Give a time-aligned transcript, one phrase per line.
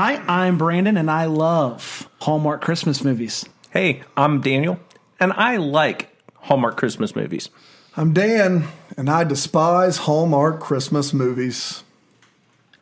[0.00, 3.44] Hi, I'm Brandon, and I love Hallmark Christmas movies.
[3.70, 4.78] Hey, I'm Daniel,
[5.18, 7.48] and I like Hallmark Christmas movies.
[7.96, 11.82] I'm Dan, and I despise Hallmark Christmas movies.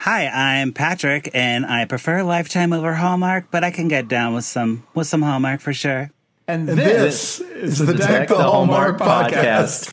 [0.00, 4.44] Hi, I'm Patrick, and I prefer Lifetime over Hallmark, but I can get down with
[4.44, 6.10] some with some Hallmark for sure.
[6.46, 9.90] And, And this, this is the Deck the Hallmark podcast.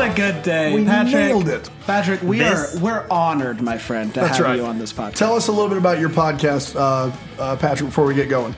[0.00, 1.12] What a good day, We Patrick.
[1.14, 1.70] nailed it.
[1.86, 4.56] Patrick, we This- are we're honored, my friend, to That's have right.
[4.58, 5.14] you on this podcast.
[5.16, 7.10] Tell us a little bit about your podcast, uh,
[7.40, 8.54] uh, Patrick, before we get going.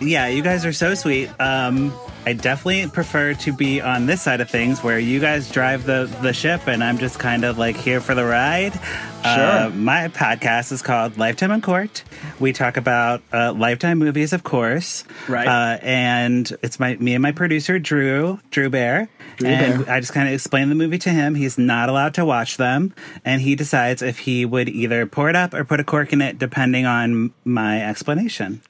[0.00, 1.30] Yeah, you guys are so sweet.
[1.40, 1.92] Um,
[2.26, 6.12] I definitely prefer to be on this side of things where you guys drive the,
[6.22, 8.78] the ship and I'm just kind of like here for the ride.
[9.24, 12.04] Uh, my podcast is called Lifetime Uncorked.
[12.38, 15.04] We talk about uh, Lifetime movies, of course.
[15.28, 15.46] Right.
[15.46, 19.08] Uh, and it's my me and my producer, Drew, Drew Bear.
[19.36, 19.94] Drew and Bear.
[19.94, 21.34] I just kind of explain the movie to him.
[21.34, 22.92] He's not allowed to watch them.
[23.24, 26.20] And he decides if he would either pour it up or put a cork in
[26.20, 28.60] it, depending on my explanation.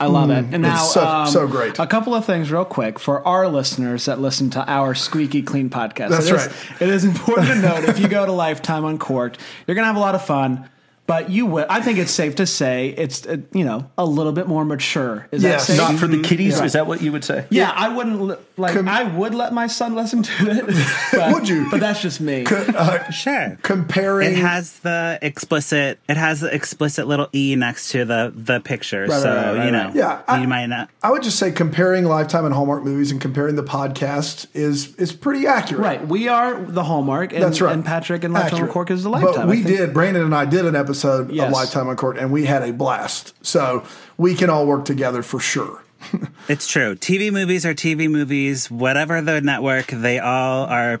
[0.00, 0.44] I love it.
[0.52, 1.78] And now, so- um, so great.
[1.80, 5.70] A couple of things, real quick, for our listeners that listen to our squeaky clean
[5.70, 6.10] podcast.
[6.10, 6.82] That's It is- right.
[6.82, 9.96] It is important to note if you go to Lifetime Uncorked, you're going to have
[9.96, 10.68] a lot of fun.
[11.08, 11.64] But you will.
[11.70, 15.26] I think it's safe to say it's uh, you know a little bit more mature.
[15.32, 15.66] Is Yes.
[15.66, 15.80] that safe?
[15.90, 16.64] Not for the kiddies, Yeah.
[16.66, 17.46] is that what you would say?
[17.48, 18.74] Yeah, I wouldn't like.
[18.74, 20.64] Com- I would let my son listen to it.
[21.18, 21.66] But, Would you?
[21.70, 22.44] But that's just me.
[22.46, 23.56] Uh, Sure.
[23.62, 24.32] comparing.
[24.32, 25.98] It has the explicit.
[26.10, 29.56] It has the explicit little e next to the the picture, Right, so right, right,
[29.56, 29.94] right, you know, right.
[29.96, 30.90] Yeah, I- you might not.
[31.02, 35.12] I would just say comparing Lifetime and Hallmark movies and comparing the podcast is is
[35.14, 35.80] pretty accurate.
[35.82, 37.72] Right, we are the Hallmark, and, That's right.
[37.72, 38.72] and Patrick and Lifetime on Accurate.
[38.74, 39.46] Cork is the Lifetime.
[39.46, 41.46] But we did, Brandon and I did an episode Yes.
[41.46, 43.34] of Lifetime Uncorked, and we had a blast.
[43.44, 43.84] So
[44.16, 45.82] we can all work together for sure.
[46.48, 46.94] It's true.
[46.94, 48.70] TV movies are TV movies.
[48.70, 50.98] Whatever the network, they all are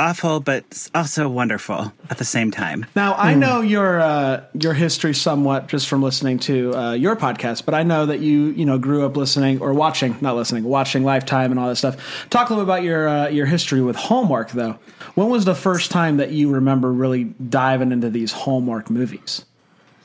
[0.00, 2.86] awful, but also wonderful at the same time.
[2.96, 3.40] Now I Hmm.
[3.40, 7.82] know your uh, your history somewhat just from listening to uh, your podcast, but I
[7.82, 11.60] know that you you know grew up listening or watching, not listening, watching Lifetime and
[11.60, 11.96] all that stuff.
[12.30, 14.78] Talk a little bit about your uh, your history with Hallmark, though.
[15.14, 19.44] When was the first time that you remember really diving into these Hallmark movies?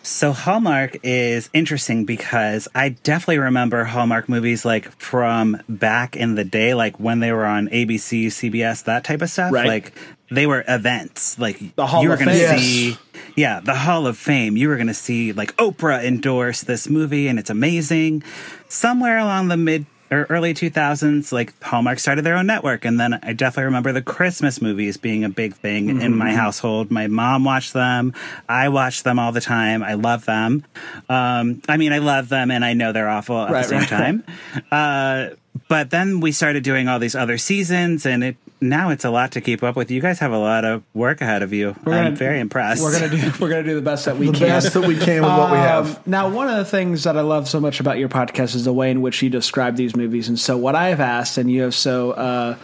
[0.06, 6.44] So Hallmark is interesting because I definitely remember Hallmark movies like from back in the
[6.44, 9.52] day, like when they were on ABC, CBS, that type of stuff.
[9.52, 9.66] Right.
[9.66, 9.94] Like
[10.30, 11.40] they were events.
[11.40, 12.60] Like The Hall you were of going to Fame.
[12.60, 12.98] See,
[13.36, 14.56] yeah, the Hall of Fame.
[14.56, 18.22] You were going to see like Oprah endorse this movie, and it's amazing.
[18.70, 22.86] Somewhere along the mid or early 2000s, like Hallmark started their own network.
[22.86, 26.18] And then I definitely remember the Christmas movies being a big thing in Mm-hmm.
[26.18, 26.92] my household.
[26.92, 28.14] My mom watched them.
[28.48, 29.82] I watched them all the time.
[29.84, 30.64] I love them.
[31.10, 33.80] Um, I mean, I love them and I know they're awful at Right, the same
[33.80, 33.90] right.
[33.90, 34.24] time.
[34.72, 35.30] Uh,
[35.70, 39.34] but then we started doing all these other seasons and it, now it's a lot
[39.34, 39.92] to keep up with.
[39.92, 41.76] You guys have a lot of work ahead of you.
[41.84, 42.82] We're I'm gonna- very impressed.
[42.82, 44.48] We're gonna do we're gonna do the best that we The can.
[44.48, 45.98] best that we can with what we have.
[45.98, 48.66] Um, Now, one of the things that I love so much about your podcast is
[48.66, 50.28] the way in which you describe these movies.
[50.30, 52.56] And so, what I have asked, and you have so uh,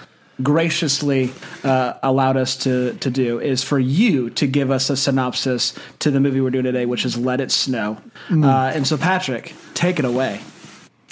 [0.41, 1.31] graciously
[1.63, 6.11] uh, allowed us to to do, is for you to give us a synopsis to
[6.11, 7.97] the movie we're doing today, which is "Let It Snow."
[8.29, 8.45] Mm.
[8.45, 10.41] Uh, and so, Patrick, take it away.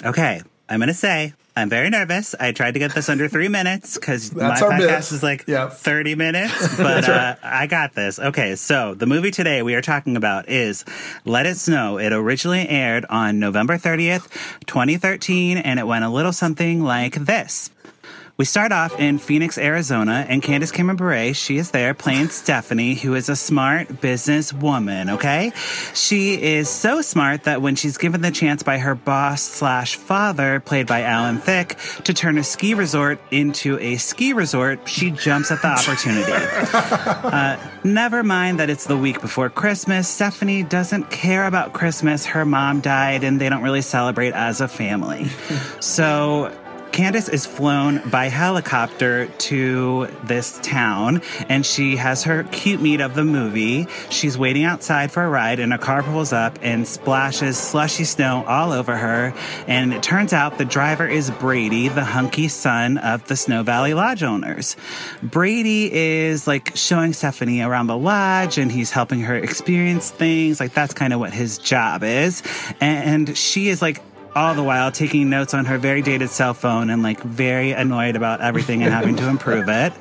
[0.04, 2.34] Okay, I'm going to say I'm very nervous.
[2.40, 4.88] I tried to get this under three minutes because my That's our bit.
[4.88, 5.68] podcast is like Yeah.
[5.68, 8.18] 30 minutes, but uh, I got this.
[8.18, 10.84] Okay, so the movie today we are talking about is
[11.24, 11.98] Let It Snow.
[11.98, 14.28] It originally aired on November 30th,
[14.66, 17.70] 2013, and it went a little something like this.
[18.40, 22.94] We start off in Phoenix, Arizona, and Candace Cameron Bure, she is there playing Stephanie,
[22.94, 25.52] who is a smart business woman, okay?
[25.92, 30.58] She is so smart that when she's given the chance by her boss slash father,
[30.58, 35.50] played by Alan Thicke, to turn a ski resort into a ski resort, she jumps
[35.50, 36.32] at the opportunity.
[37.30, 40.08] Uh, never mind that it's the week before Christmas.
[40.08, 42.24] Stephanie doesn't care about Christmas.
[42.24, 45.28] Her mom died, and they don't really celebrate as a family.
[45.80, 46.52] So
[46.92, 53.14] Candace is flown by helicopter to this town and she has her cute meet of
[53.14, 53.86] the movie.
[54.10, 58.44] She's waiting outside for a ride and a car pulls up and splashes slushy snow
[58.46, 59.32] all over her.
[59.66, 63.94] And it turns out the driver is Brady, the hunky son of the Snow Valley
[63.94, 64.76] Lodge owners.
[65.22, 70.58] Brady is like showing Stephanie around the lodge and he's helping her experience things.
[70.58, 72.42] Like that's kind of what his job is.
[72.80, 74.02] And she is like
[74.34, 78.16] all the while taking notes on her very dated cell phone and like very annoyed
[78.16, 79.92] about everything and having to improve it.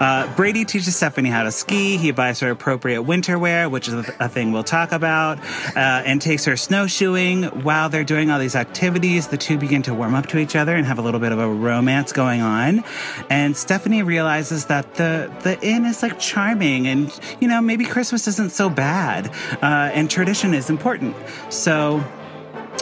[0.00, 1.96] Uh, Brady teaches Stephanie how to ski.
[1.96, 5.38] He buys her appropriate winter wear, which is a thing we'll talk about,
[5.76, 7.44] uh, and takes her snowshoeing.
[7.62, 10.74] While they're doing all these activities, the two begin to warm up to each other
[10.76, 12.84] and have a little bit of a romance going on.
[13.30, 18.26] And Stephanie realizes that the the inn is like charming, and you know maybe Christmas
[18.28, 19.28] isn't so bad,
[19.62, 21.16] uh, and tradition is important.
[21.50, 22.04] So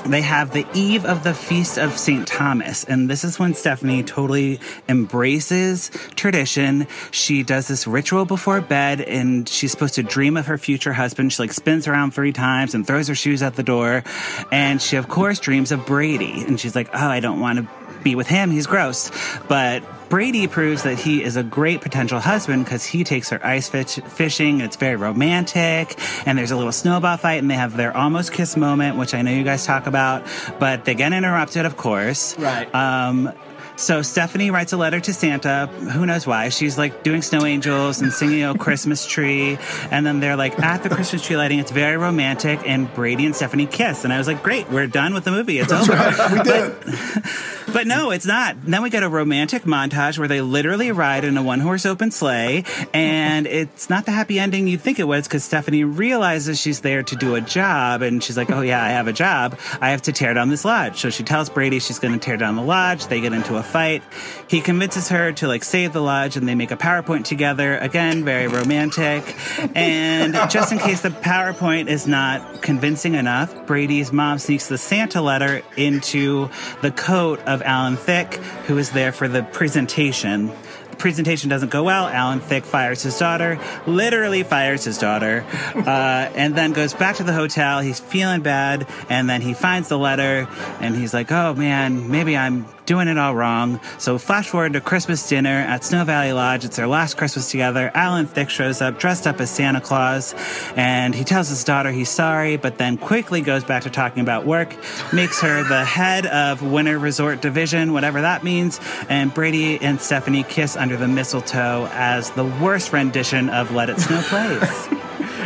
[0.07, 2.27] they have the eve of the feast of St.
[2.27, 2.85] Thomas.
[2.85, 6.87] And this is when Stephanie totally embraces tradition.
[7.11, 11.33] She does this ritual before bed and she's supposed to dream of her future husband.
[11.33, 14.05] She like spins around three times and throws her shoes at the door.
[14.51, 16.45] And she, of course, dreams of Brady.
[16.47, 17.69] And she's like, oh, I don't want to
[18.03, 18.51] be with him.
[18.51, 19.11] He's gross.
[19.49, 23.69] But Brady proves that he is a great potential husband because he takes her ice
[23.69, 24.61] fish- fishing.
[24.61, 25.97] It's very romantic,
[26.27, 29.23] and there's a little snowball fight, and they have their almost kiss moment, which I
[29.23, 30.27] know you guys talk about,
[30.59, 32.37] but they get interrupted, of course.
[32.39, 32.75] Right.
[32.75, 33.33] Um,
[33.81, 35.67] so Stephanie writes a letter to Santa.
[35.67, 36.51] Who knows why?
[36.51, 39.59] She's like doing snow angels and singing a Christmas tree.
[39.91, 41.59] And then they're like at the Christmas tree lighting.
[41.59, 42.61] It's very romantic.
[42.67, 44.05] And Brady and Stephanie kiss.
[44.05, 45.59] And I was like, great, we're done with the movie.
[45.59, 45.93] It's over.
[46.33, 47.25] we did it.
[47.73, 48.57] But no, it's not.
[48.65, 52.11] Then we get a romantic montage where they literally ride in a one horse open
[52.11, 56.81] sleigh, and it's not the happy ending you think it was because Stephanie realizes she's
[56.81, 59.59] there to do a job, and she's like, "Oh yeah, I have a job.
[59.81, 62.37] I have to tear down this lodge." So she tells Brady she's going to tear
[62.37, 63.07] down the lodge.
[63.07, 64.03] They get into a fight.
[64.49, 67.79] He convinces her to like save the lodge, and they make a PowerPoint together.
[67.79, 69.37] Again, very romantic.
[69.75, 75.23] And just in case the PowerPoint is not convincing enough, Brady's mom sneaks the Santa
[75.23, 76.51] letter into
[76.83, 78.35] the coat of Alan Thicke,
[78.67, 80.51] who is there for the presentation.
[80.91, 82.09] The presentation doesn't go well.
[82.09, 85.45] Alan Thicke fires his daughter, literally fires his daughter,
[85.75, 87.81] uh, and then goes back to the hotel.
[87.81, 90.49] He's feeling bad, and then he finds the letter,
[90.81, 94.81] and he's like, "Oh man, maybe I'm doing it all wrong." So flash forward to
[94.81, 96.65] Christmas dinner at Snow Valley Lodge.
[96.65, 97.93] It's their last Christmas together.
[97.95, 100.35] Alan Thicke shows up dressed up as Santa Claus,
[100.75, 104.45] and he tells his daughter he's sorry, but then quickly goes back to talking about
[104.45, 104.75] work,
[105.13, 110.43] makes her the head of Winter Resort Division, whatever that means, and Brady and Stephanie
[110.43, 114.89] kiss under the mistletoe as the worst rendition of Let It Snow plays.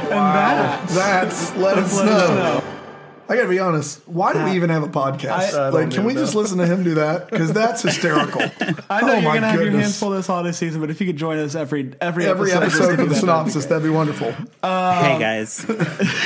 [0.05, 2.63] And that that's let it snow.
[3.29, 4.07] I gotta be honest.
[4.07, 5.55] Why do we even have a podcast?
[5.55, 7.31] I- I like, can we just listen to him do that?
[7.31, 8.43] Because that's hysterical.
[8.91, 9.83] I know Oh you're my gonna have your goodness.
[9.83, 12.65] hands full this holiday season, but if you could join us every every Every episode,
[12.65, 13.69] just episode do for the that, that'd be synopsis, great.
[13.71, 14.31] that'd be wonderful.
[14.33, 15.59] hey guys,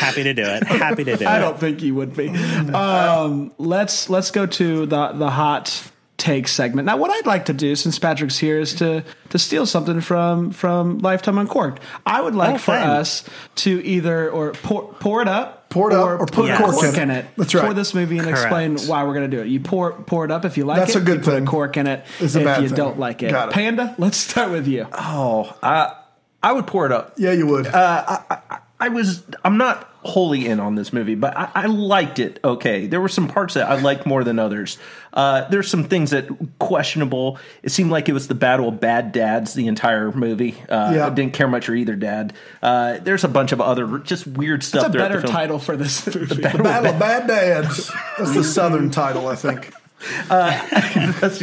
[0.00, 0.64] happy to do it.
[0.64, 1.28] Happy to do it.
[1.28, 2.28] I don't think you would be.
[2.28, 6.86] Um, let's let's go to the the hot take segment.
[6.86, 10.50] Now, what I'd like to do, since Patrick's here, is to to steal something from
[10.50, 11.80] from Lifetime Uncorked.
[12.04, 13.22] I would like Oh, for us
[13.56, 15.57] to either or pour pour it up.
[15.70, 17.24] Pour it up or put a a cork cork in in it.
[17.26, 17.30] it.
[17.36, 17.66] That's right.
[17.66, 19.48] For this movie and explain why we're going to do it.
[19.48, 21.02] You pour pour it up if you like That's it.
[21.02, 21.42] a good you put thing.
[21.42, 22.76] a cork in it It's a if bad you thing.
[22.76, 23.30] don't like it.
[23.30, 23.54] Got it.
[23.54, 24.86] Panda, let's start with you.
[24.92, 25.94] Oh, I
[26.42, 27.14] I would pour it up.
[27.18, 27.66] Yeah, you would.
[27.66, 32.18] Uh, I I was I'm not wholly in on this movie, but I, I liked
[32.18, 32.38] it.
[32.44, 34.78] Okay, there were some parts that I liked more than others.
[35.12, 36.28] Uh, there's some things that
[36.60, 37.38] questionable.
[37.62, 40.54] It seemed like it was the battle of bad dads the entire movie.
[40.68, 41.06] Uh, Yeah.
[41.06, 42.32] I didn't care much for either dad.
[42.62, 44.82] Uh, there's a bunch of other just weird stuff.
[44.82, 45.32] That's a throughout the better film.
[45.34, 46.42] title for this movie.
[46.42, 47.90] Battle of Bad Dads.
[48.18, 49.72] That's the southern title, I think.
[50.28, 51.42] That's-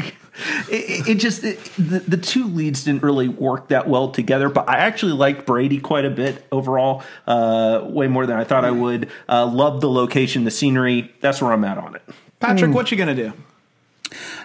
[0.70, 4.68] it, it just it, the, the two leads didn't really work that well together but
[4.70, 8.72] i actually liked brady quite a bit overall uh, way more than i thought i
[8.72, 12.02] would uh, love the location the scenery that's where i'm at on it
[12.40, 13.34] Patrick, what you going to do?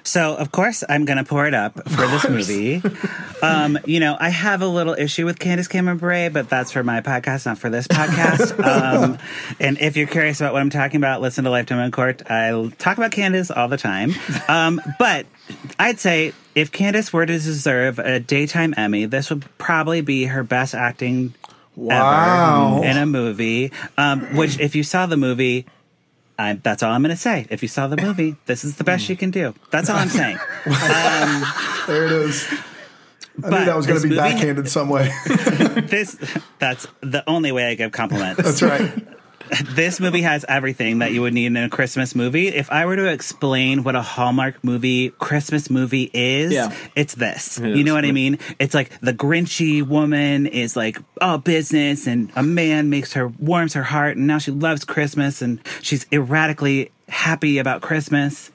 [0.02, 2.82] So, of course, I'm going to pour it up for this movie.
[3.42, 6.82] Um, you know, I have a little issue with Candace Cameron Bure, but that's for
[6.82, 8.58] my podcast, not for this podcast.
[8.70, 9.18] Um,
[9.58, 12.30] and if you're curious about what I'm talking about, listen to Lifetime Uncorked.
[12.30, 14.12] I talk about Candace all the time.
[14.48, 15.26] Um, but
[15.78, 20.42] I'd say if Candace were to deserve a daytime Emmy, this would probably be her
[20.42, 21.34] best acting
[21.76, 22.78] Wow.
[22.78, 23.72] ever in a movie.
[23.96, 25.66] Um, which, if you saw the movie,
[26.38, 27.46] I, that's all I'm going to say.
[27.48, 29.54] If you saw the movie, this is the best you can do.
[29.70, 30.38] That's all I'm saying.
[31.86, 32.46] There it is.
[33.42, 35.10] I knew that was going to be backhanded some way.
[35.26, 36.16] this
[36.58, 38.42] that's the only way I give compliments.
[38.42, 38.92] That's right.
[39.70, 42.48] this movie has everything that you would need in a Christmas movie.
[42.48, 46.74] If I were to explain what a Hallmark movie, Christmas movie is, Yeah.
[46.94, 47.58] it's this.
[47.58, 48.38] You know what I mean?
[48.58, 53.74] It's like the Grinchy woman is like all business and a man makes her warms
[53.74, 58.50] her heart and now she loves Christmas and she's erratically happy about Christmas.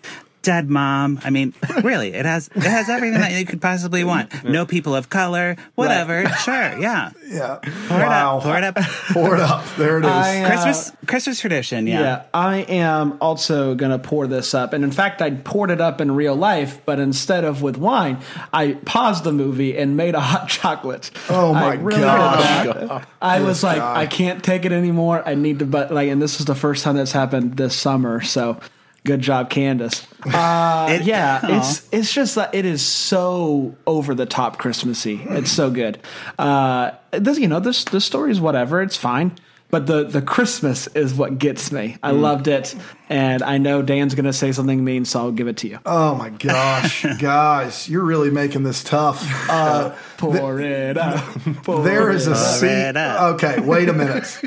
[0.45, 1.19] Dead mom.
[1.23, 4.31] I mean, really, it has it has everything that you could possibly want.
[4.45, 6.29] No people of color, whatever.
[6.29, 7.11] Sure, yeah.
[7.27, 7.57] Yeah.
[7.87, 8.37] Pour wow.
[8.37, 8.43] it up.
[8.43, 8.75] Pour it up.
[9.11, 9.65] Pour it up.
[9.75, 10.11] There it is.
[10.11, 11.99] I, uh, Christmas Christmas tradition, yeah.
[11.99, 14.73] Yeah, I am also going to pour this up.
[14.73, 18.19] And in fact, I poured it up in real life, but instead of with wine,
[18.53, 21.09] I paused the movie and made a hot chocolate.
[21.27, 22.63] Oh my I really gosh.
[22.65, 23.07] did.
[23.21, 23.97] I was like, God.
[23.97, 25.23] I can't take it anymore.
[25.25, 28.21] I need to, but like, and this is the first time that's happened this summer.
[28.21, 28.59] So
[29.05, 30.05] good job, Candace.
[30.25, 31.57] Uh, It- yeah, Aw.
[31.59, 35.21] it's it's just that it is so over the top Christmassy.
[35.29, 35.99] It's so good.
[36.39, 38.81] Uh, this, you know, this the story is whatever.
[38.81, 39.33] It's fine.
[39.71, 41.97] But the, the Christmas is what gets me.
[42.01, 42.73] I loved it,
[43.09, 45.79] and I know Dan's going to say something mean, so I'll give it to you.
[45.85, 49.21] oh my gosh, guys, you're really making this tough.
[49.49, 51.23] Uh, Pour it up.
[51.63, 52.95] Pour there is a scene.
[52.95, 54.39] Okay, wait a minute.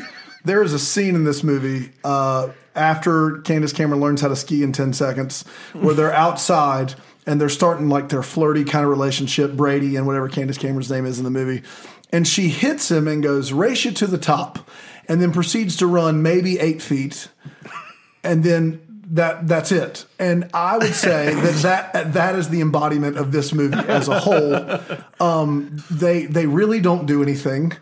[0.45, 4.63] there is a scene in this movie uh, after Candace Cameron learns how to ski
[4.63, 6.95] in ten seconds, where they're outside
[7.27, 11.05] and they're starting like their flirty kind of relationship, Brady and whatever Candace Cameron's name
[11.05, 11.63] is in the movie,
[12.11, 14.71] and she hits him and goes, "Race you to the top,"
[15.09, 17.29] and then proceeds to run maybe eight feet,
[18.23, 18.83] and then.
[19.13, 21.55] That that's it, and I would say that
[21.95, 24.55] that that is the embodiment of this movie as a whole
[25.19, 27.73] um, they they really don't do anything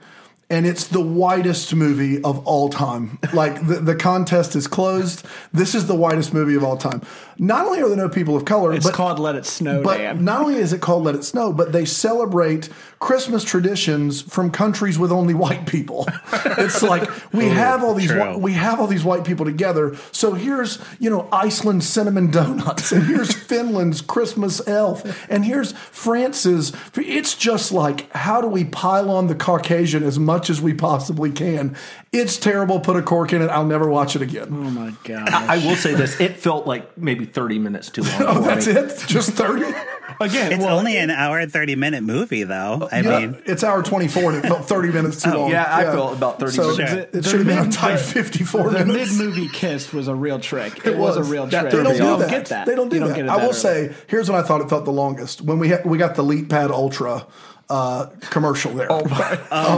[0.49, 3.19] and it's the whitest movie of all time.
[3.33, 5.25] Like the, the contest is closed.
[5.53, 7.03] This is the whitest movie of all time
[7.39, 9.99] not only are there no people of color It's but called Let It Snow, but
[9.99, 10.25] Dan.
[10.25, 14.99] not only is it called Let It Snow, but they celebrate Christmas traditions from countries
[14.99, 16.09] with only white people.
[16.33, 18.19] it's like we have all these true.
[18.21, 19.97] whi- we have all these white people together.
[20.13, 26.73] So here's you know Iceland's cinnamon donuts, and here's Finland's Christmas elf, and here's France's.
[26.95, 31.31] It's just like how do we pile on the Caucasian as much as we possibly
[31.31, 31.77] can?
[32.13, 32.81] It's terrible.
[32.81, 33.49] Put a cork in it.
[33.49, 34.49] I'll never watch it again.
[34.51, 35.29] Oh my god!
[35.29, 38.13] I will say this: it felt like maybe thirty minutes too long.
[38.21, 38.73] Oh, that's me.
[38.75, 39.05] it.
[39.07, 39.65] Just thirty.
[40.19, 42.79] Again, It's well, only an hour and 30 minute movie, though.
[42.81, 45.51] Uh, I Yeah, mean, it's hour 24 and it felt 30 minutes too oh, long.
[45.51, 46.93] yeah, I felt about 30 so minutes.
[46.95, 49.19] It, it should have been a mid- tight 54 the minutes.
[49.19, 50.79] mid movie kiss was a real trick.
[50.79, 51.29] It, It was, was.
[51.29, 51.73] a real That trick.
[51.75, 52.19] They don't me do off.
[52.21, 52.31] that.
[52.31, 52.65] get that.
[52.67, 53.15] They don't do You that.
[53.17, 53.53] get it I will early.
[53.53, 55.43] say, here's when I thought it felt the longest.
[55.43, 57.27] When we ha- we got the Leap Pad Ultra
[57.69, 58.87] uh, commercial there.
[58.91, 59.05] oh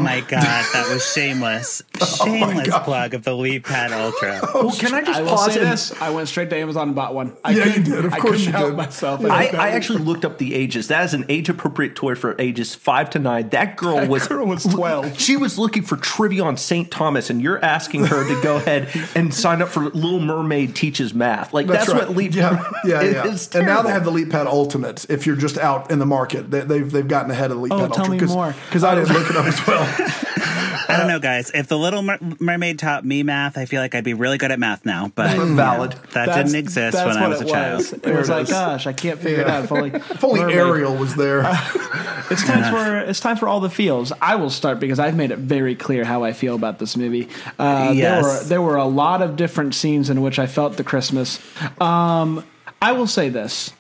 [0.01, 1.83] my God, that was shameless.
[2.19, 4.41] Shameless plug of the Leap Pad Ultra.
[4.59, 7.15] Oh, can I just I pause say this: I went straight to Amazon and bought
[7.15, 7.37] one.
[7.45, 8.05] I Yeah, you couldn't- did.
[8.05, 8.77] Of I course couldn't you help did.
[8.77, 9.21] myself.
[9.21, 9.29] Yeah.
[9.33, 9.45] I.
[9.55, 10.89] I actually looked up the ages.
[10.89, 13.49] That is an age appropriate toy for ages five to nine.
[13.51, 15.21] That girl was girl was 12.
[15.21, 16.91] She was looking for trivia on St.
[16.91, 21.15] Thomas, and you're asking her to go ahead and sign up for Little Mermaid teaches
[21.15, 21.53] math.
[21.53, 22.07] Like that's, right.
[22.09, 22.35] what Leap.
[22.35, 23.27] Yeah, yeah, yeah.
[23.27, 25.09] is And now they have the Leap Pad Ultimate.
[25.11, 27.73] If you're just out in the market, they, they've they've gotten ahead of the Leap
[27.73, 28.27] Oh, Pad tell Ultra.
[28.29, 28.55] me more.
[28.67, 29.83] Because I didn't look it up as well.
[30.91, 31.51] I don't know, guys.
[31.53, 32.03] If the Little
[32.41, 35.13] Mermaid taught me math, I feel like I'd be really good at math now.
[35.15, 35.93] But Valid.
[35.93, 37.81] that That's- didn't exist when I was a it child.
[37.83, 38.51] It There was it like, is.
[38.51, 39.65] gosh, I can't figure it out.
[39.65, 41.43] If only, If only Ariel was there.
[42.31, 44.13] It's time for it's time for all the feels.
[44.21, 47.27] I will start because I've made it very clear how I feel about this movie.
[47.59, 48.23] Uh, Yes.
[48.23, 51.41] There were there were a lot of different scenes in which I felt the Christmas.
[51.81, 52.45] Um,
[52.83, 53.73] I will say this: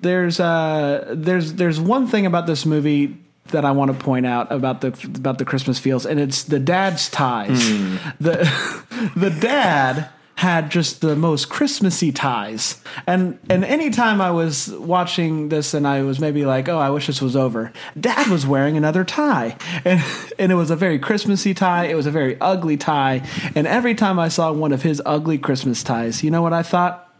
[0.00, 4.50] there's uh, there's there's one thing about this movie that I want to point out
[4.50, 7.68] about the about the Christmas feels, and it's the dad's ties.
[7.68, 7.96] Hmm.
[8.20, 10.08] The the dad
[10.42, 12.82] had just the most Christmassy ties.
[13.06, 17.06] And and anytime I was watching this and I was maybe like, oh, I wish
[17.06, 19.56] this was over, dad was wearing another tie.
[19.84, 20.02] And
[20.40, 21.84] and it was a very Christmassy tie.
[21.84, 23.24] It was a very ugly tie.
[23.54, 26.64] And every time I saw one of his ugly Christmas ties, you know what I
[26.64, 27.11] thought?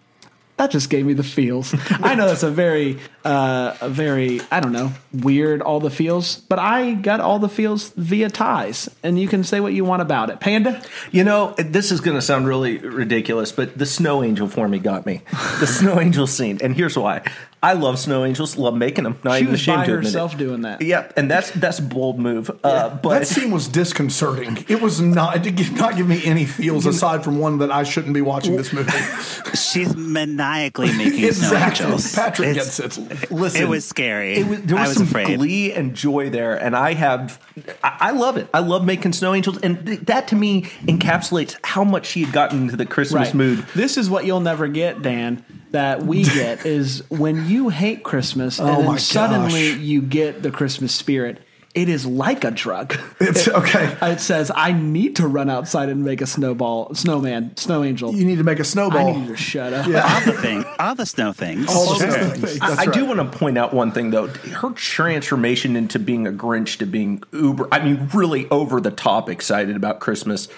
[0.59, 1.75] That just gave me the feels.
[1.91, 6.37] I know that's a very, uh, a very, I don't know, weird all the feels,
[6.37, 10.03] but I got all the feels via ties, and you can say what you want
[10.03, 10.41] about it.
[10.41, 14.69] Panda, You know, this is going to sound really ridiculous, but the snow angel for
[14.69, 15.23] me got me.
[15.59, 17.23] The snow angel scene, and here's why:
[17.65, 19.19] I love snow angels, love making them.
[19.23, 20.39] Not she even was ashamed by to admit herself it.
[20.39, 20.83] doing that.
[20.83, 22.51] Yep, and that's that's a bold move.
[22.65, 24.65] Uh, that but scene was disconcerting.
[24.69, 25.47] It was not.
[25.47, 28.57] It did not give me any feels aside from one that I shouldn't be watching
[28.57, 28.91] this movie.
[29.55, 31.77] She's maniacally making exactly.
[31.77, 32.15] snow angels.
[32.15, 33.31] Patrick It's- gets it.
[33.31, 34.35] listen, It was scary.
[34.39, 35.39] It was, there was, I was some afraid.
[35.39, 37.41] glee and joy there, and I have,
[37.85, 38.49] I, I love it.
[38.53, 42.33] I love making snow angels, and th- that to me encapsulates how much she had
[42.33, 43.35] gotten into the Christmas Right.
[43.35, 43.67] mood.
[43.75, 45.45] This is what you'll never get, Dan.
[45.73, 49.81] That we get is when you hate Christmas and Oh then suddenly gosh.
[49.81, 51.39] you get the Christmas spirit.
[51.75, 52.95] It is like a drug.
[53.21, 53.97] It's okay.
[54.03, 58.27] It says, "I need to run outside and make a snowball, snowman, snow angel." You
[58.27, 59.09] need to make a snowball.
[59.09, 59.87] I need you to shut up.
[59.87, 60.03] Yeah.
[60.07, 61.69] all the thing, all the snow things.
[61.71, 62.61] All the snow things.
[62.61, 64.27] I, That's I do want to point out one thing though.
[64.27, 69.31] Her transformation into being a Grinch to being uber, I mean, really over the top
[69.31, 70.49] excited about Christmas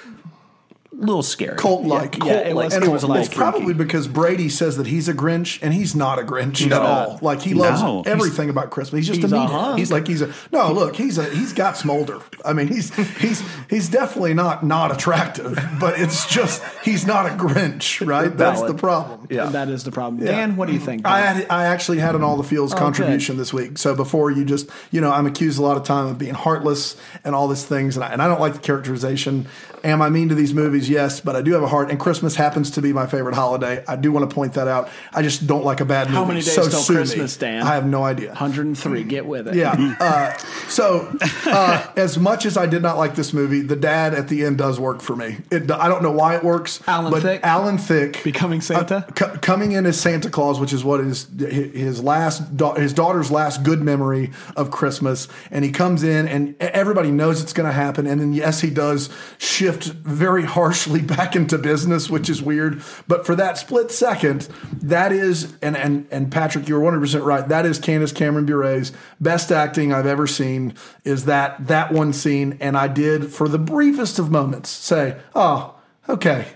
[0.97, 1.57] little scary.
[1.57, 2.23] cult like.
[2.25, 5.09] Yeah, it was- and it was a little it's probably because Brady says that he's
[5.09, 7.19] a Grinch, and he's not a Grinch at all.
[7.23, 8.03] Like he loves No.
[8.07, 9.01] everything about Christmas.
[9.01, 9.51] He's just He's a a meathead.
[9.51, 9.79] hunk.
[9.79, 10.73] He's like he's a no.
[10.73, 12.21] Look, he's a he's got smolder.
[12.45, 17.31] I mean, he's he's he's definitely not not attractive, but it's just he's not a
[17.31, 18.35] Grinch, right?
[18.45, 19.27] That's the problem.
[19.31, 19.47] Yeah.
[19.47, 20.25] That is the problem.
[20.25, 21.07] Dan, what do you think?
[21.07, 23.79] I had, I actually had an all the feels oh, contribution this week.
[23.79, 26.97] So before you just you know I'm accused a lot of time of being heartless
[27.25, 29.47] and all these things, and I, and I don't like the characterization.
[29.83, 30.84] Am I mean to these movies?
[30.89, 33.85] Yes, but I do have a heart, and Christmas happens to be my favorite holiday.
[33.87, 34.89] I do want to point that out.
[35.13, 36.17] I just don't like a bad movie.
[36.17, 36.99] How many days so till sue me.
[36.99, 37.63] Christmas, Dan?
[37.63, 38.29] I have no idea.
[38.29, 39.05] 103.
[39.05, 39.55] Get with it.
[39.55, 39.95] Yeah.
[40.05, 40.37] Uh,
[40.69, 44.45] so, uh, as much as I did not like this movie, the dad at the
[44.45, 45.39] end does work for me.
[45.51, 46.81] It, I don't know why it works.
[46.87, 47.41] Alan but Thicke?
[47.43, 48.97] Alan Thicke Becoming Santa?
[48.97, 52.93] uh, co- coming in as Santa Claus, which is what is his last da- his
[52.93, 57.69] daughter's last good memory of Christmas, and he comes in and everybody knows it's going
[57.69, 62.43] to happen, and then yes, he does shift very harshly back into business, which is
[62.43, 62.83] weird.
[63.07, 64.49] But for that split second,
[64.83, 67.47] that is and and and Patrick, you're 100 percent right.
[67.47, 68.91] That is Candace Cameron Bure's
[69.21, 70.75] best acting I've ever seen.
[71.05, 72.59] Is that that one scene?
[72.61, 75.77] And I did for the briefest of moments say, "Oh,
[76.09, 76.49] okay."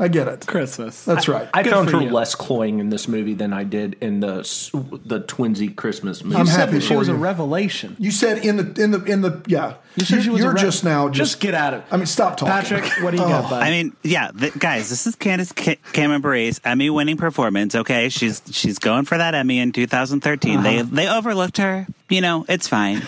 [0.00, 0.46] I get it.
[0.46, 1.04] Christmas.
[1.04, 1.48] That's right.
[1.52, 2.10] I Good found her you.
[2.10, 4.36] less cloying in this movie than I did in the
[5.04, 6.36] the twinsy Christmas movie.
[6.36, 7.96] I'm You said happy that she for was a revelation.
[7.98, 9.74] You said in the in the in the yeah.
[9.96, 11.82] You said she was You're a re- just now Just just, get at it.
[11.90, 13.50] I mean, stop talking, Patrick, what do you got, Oh.
[13.50, 13.62] bud?
[13.64, 17.74] I mean, yeah, th- guys, this is Candace Ca- Cameron Bure's Emmy-winning performance.
[17.74, 20.62] Okay, she's she's going for that Emmy in 2013.
[20.62, 21.88] They they overlooked her.
[22.08, 23.02] You know, it's fine.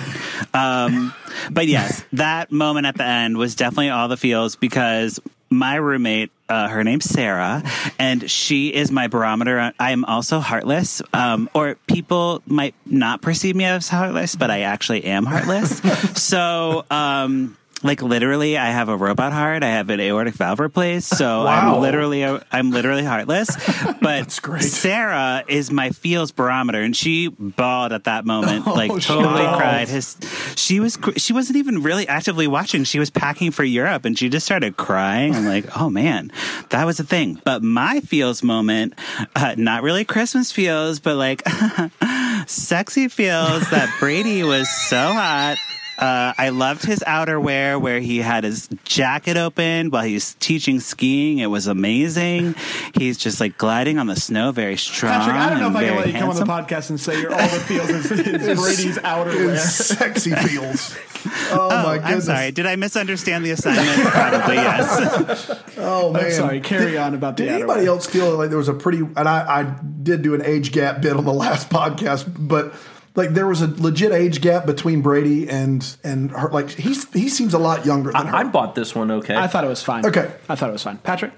[0.52, 1.14] Um,
[1.52, 6.30] but yes, that moment at the end was definitely all the feels because my roommate,
[6.50, 7.62] uh, her name's Sarah,
[7.99, 9.73] and she is my barometer.
[9.78, 14.62] I am also heartless, um, or people might not perceive me as heartless, but I
[14.62, 15.78] actually am heartless.
[16.23, 19.62] so, um, like literally, I have a robot heart.
[19.62, 21.76] I have an aortic valve replaced, so Wow.
[21.76, 23.56] I'm literally I'm literally heartless.
[24.00, 24.30] But.
[24.60, 29.88] Sarah is my feels barometer, and she bawled at that moment, like totally cried.
[29.88, 30.16] His,
[30.56, 32.84] she was she wasn't even really actively watching.
[32.84, 35.34] She was packing for Europe, and she just started crying.
[35.34, 36.32] I'm like, oh man,
[36.70, 37.40] that was a thing.
[37.44, 38.94] But my feels moment,
[39.37, 41.42] uh, not really Christmas feels, but like
[42.46, 45.56] sexy feels that Brady was so hot.
[46.00, 50.80] Uh, I loved his outerwear where he had his jacket open while he was teaching
[50.80, 51.38] skiing.
[51.38, 52.54] It was amazing.
[52.97, 55.12] He's just like gliding on the snow, very strong.
[55.12, 57.21] Patrick, I don't know if I can let you come on the podcast and say
[57.21, 58.19] you're all the feels is, is
[58.61, 59.52] Brady's outerwear.
[59.54, 60.97] Is sexy feels.
[61.52, 62.51] Oh, Oh, my I'm sorry.
[62.51, 64.09] Did I misunderstand the assignment?
[64.09, 65.61] Probably yes.
[65.77, 66.24] Oh man.
[66.24, 66.61] I'm sorry.
[66.61, 67.88] Carry on about the Did anybody outerwear.
[67.88, 71.03] else feel like there was a pretty and I, I did do an age gap
[71.03, 72.72] bit on the last podcast, but
[73.14, 76.49] like there was a legit age gap between Brady and and her.
[76.49, 78.37] Like he's he seems a lot younger than her.
[78.37, 79.37] I bought this one okay.
[79.37, 80.07] I thought it was fine.
[80.07, 80.33] Okay.
[80.49, 80.99] I thought it was fine.
[80.99, 81.33] Patrick?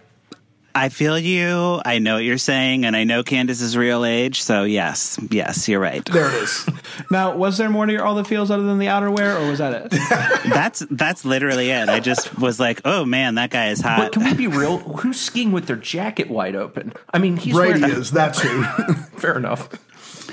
[0.74, 1.82] I feel you.
[1.84, 4.42] I know what you're saying, and I know Candace's real age.
[4.42, 6.04] So yes, yes, you're right.
[6.06, 6.66] there it is.
[7.10, 9.58] Now, was there more to your all the feels other than the outerwear, or was
[9.58, 9.90] that it?
[10.52, 11.88] That's that's literally it.
[11.88, 13.98] I just was like, oh man, that guy is hot.
[13.98, 14.78] but can we be real?
[14.78, 16.92] Who's skiing with their jacket wide open?
[17.12, 18.10] I mean, he's Brady wearing, is.
[18.10, 18.62] That's who.
[19.16, 19.68] Fair enough.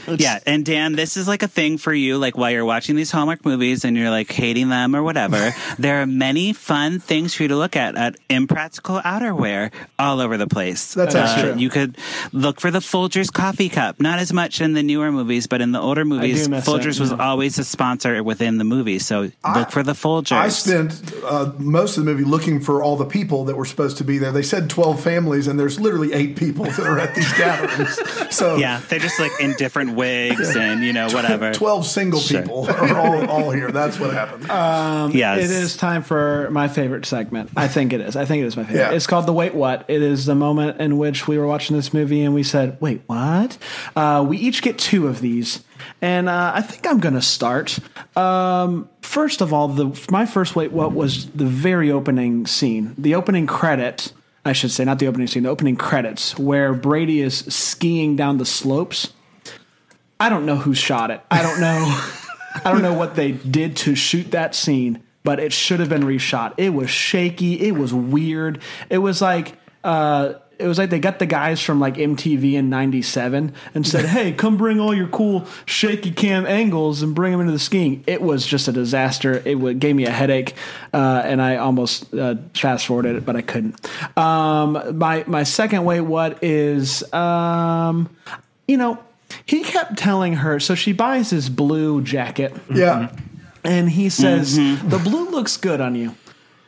[0.08, 3.12] Yeah, and Dan, this is like a thing for you, like while you're watching these
[3.12, 5.54] Hallmark movies and you're like hating them or whatever.
[5.80, 10.38] there are many fun things for you to look at at impractical outerwear all over
[10.38, 10.96] the place.
[10.96, 11.62] Uh, That's actually true.
[11.62, 11.98] You could
[12.32, 14.00] look for the Folgers coffee cup.
[14.00, 17.12] Not as much in the newer movies, but in the older movies, Folgers it, was
[17.12, 17.18] yeah.
[17.18, 19.00] always a sponsor within the movie.
[19.00, 20.34] So look for the Folgers.
[20.34, 23.98] I spent uh, most of the movie looking for all the people that were supposed
[23.98, 24.32] to be there.
[24.32, 28.36] They said twelve families, and there's literally eight people that are at these gatherings.
[28.36, 31.54] So yeah, they're just like in different wigs and you know whatever.
[31.54, 32.42] twelve single Sure.
[32.42, 33.72] people are all, all here.
[33.72, 34.46] That's what happened.
[35.16, 37.50] yes, It is time for my favorite segment.
[37.56, 38.16] I think it is.
[38.16, 38.80] I think it is my favorite.
[38.82, 38.92] Yeah.
[38.92, 39.86] It's called the Wait What.
[39.88, 43.02] It is the moment in which we were watching this movie and we said, "Wait,
[43.08, 43.58] what?"
[43.96, 45.64] Uh, we each get two of these,
[46.02, 47.80] and uh, I think I'm going to start.
[48.18, 53.16] Um, first of all, the my first Wait What was the very opening scene, the
[53.16, 54.14] opening credit.
[54.46, 58.38] I should say, not the opening scene, the opening credits, where Brady is skiing down
[58.38, 59.12] the slopes.
[60.20, 61.22] I don't know who shot it.
[61.32, 62.10] I don't know.
[62.66, 66.04] I don't know what they did to shoot that scene, but it should have been
[66.04, 66.56] reshot.
[66.58, 67.60] It was shaky.
[67.68, 68.62] It was weird.
[68.90, 72.70] It was like uh, it was like they got the guys from like MTV in
[72.70, 77.42] '97 and said, "Hey, come bring all your cool shaky cam angles and bring them
[77.42, 79.42] into the skiing." It was just a disaster.
[79.46, 80.54] It gave me a headache,
[80.94, 83.80] uh, and I almost uh, fast forwarded it, but I couldn't.
[84.18, 88.10] Um, my my second way, what is um,
[88.68, 89.00] you know
[89.46, 93.12] he kept telling her so she buys his blue jacket yeah.
[93.64, 94.90] and he says mm-hmm.
[94.90, 96.16] the blue looks good on you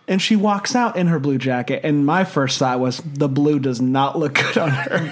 [0.08, 3.60] And she walks out in her blue jacket, and my first thought was the blue
[3.60, 5.12] does not look good on her.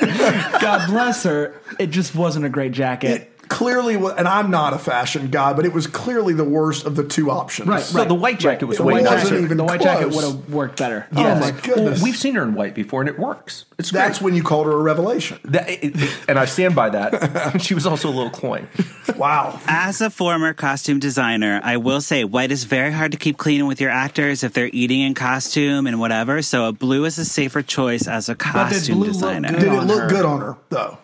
[0.60, 1.60] God bless her.
[1.78, 3.31] It just wasn't a great jacket.
[3.52, 6.86] It clearly was, and I'm not a fashion guy, but it was clearly the worst
[6.86, 7.68] of the two options.
[7.68, 10.24] Right, So the white jacket was the way white jacket, even the white jacket would
[10.24, 11.06] have worked better.
[11.14, 12.00] Oh my goodness.
[12.00, 13.64] Well, we've seen her in white before, and it works.
[13.78, 14.00] It's great.
[14.00, 15.38] That's when you called her a revelation.
[15.44, 17.60] That- it- it- and I stand by that.
[17.62, 18.68] she was also a little cloying.
[19.16, 19.60] Wow.
[19.66, 23.66] As a former costume designer, I will say white is very hard to keep clean
[23.66, 26.42] with your actors if they're eating in costume and whatever.
[26.42, 29.48] So a blue is a safer choice as a did costume blue look designer.
[29.50, 29.58] good?
[29.60, 30.08] Did it on look her.
[30.08, 30.98] good on her though?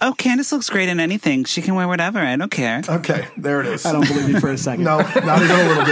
[0.00, 1.44] Oh, Candace looks great in anything.
[1.44, 2.18] She can wear whatever.
[2.20, 2.82] I don't care.
[2.88, 3.84] Okay, there it is.
[3.84, 4.84] I don't believe you for a second.
[4.84, 5.84] No, not even a little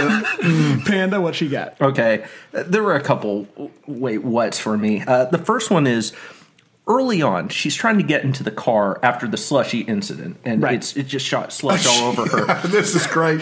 [0.77, 0.85] bit.
[0.85, 1.79] Panda, what she got?
[1.81, 3.47] Okay, there were a couple
[3.87, 5.03] wait whats for me.
[5.05, 6.13] Uh, the first one is
[6.87, 7.49] early on.
[7.49, 10.75] She's trying to get into the car after the slushy incident, and Right.
[10.75, 12.67] it's it just shot slush all over her.
[12.67, 13.41] this is great.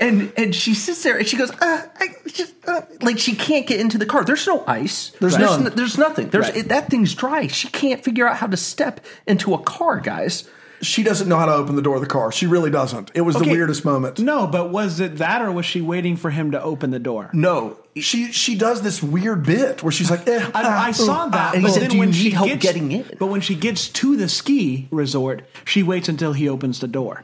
[0.00, 3.64] And and she sits there and she goes, uh, I just uh, like she can't
[3.66, 4.24] get into the car.
[4.24, 5.10] There's no ice.
[5.20, 5.66] There's there's, none.
[5.68, 6.30] n- there's nothing.
[6.30, 6.56] There's Right.
[6.56, 7.46] it, that thing's dry.
[7.46, 10.48] She can't figure out how to step into a car, guys.
[10.82, 12.30] She doesn't know how to open the door of the car.
[12.32, 13.12] She really doesn't.
[13.14, 14.18] It was the weirdest moment.
[14.18, 17.30] No, but was it that, or was she waiting for him to open the door?
[17.32, 21.54] No, She she does this weird bit where she's like, eh, I, I saw that,
[21.54, 23.88] And he but said, then when she help gets, getting in?" But when she gets
[23.90, 27.22] to the ski resort, she waits until he opens the door.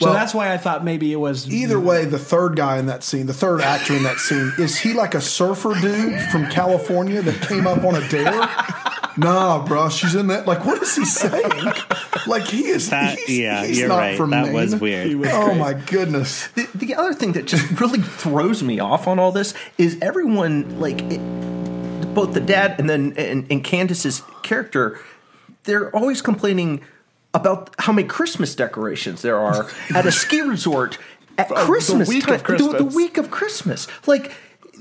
[0.00, 2.86] So Well- that's why I thought maybe it was Either way, the third guy in
[2.86, 6.46] that scene, the third actor in that scene, is he like a surfer dude from
[6.48, 8.48] California that came up on a dare?
[9.18, 10.46] Nah, bro, she's in that.
[10.46, 11.72] Like, what is he saying?
[12.26, 12.90] Like, he is.
[12.90, 14.16] That- he's, yeah, he's you're not right.
[14.18, 14.52] From That Maine.
[14.52, 15.14] was weird.
[15.16, 15.58] Was oh great.
[15.58, 16.48] my goodness.
[16.48, 20.78] The, the other thing that just really throws me off on all this is everyone
[20.78, 21.20] like it,
[22.14, 25.00] both the dad and then and, and Candace's character,
[25.64, 26.82] they're always complaining
[27.36, 30.98] about how many Christmas decorations there are at a ski resort
[31.38, 33.86] at Christmas week time, of the- The, week of Christmas.
[34.06, 34.32] Like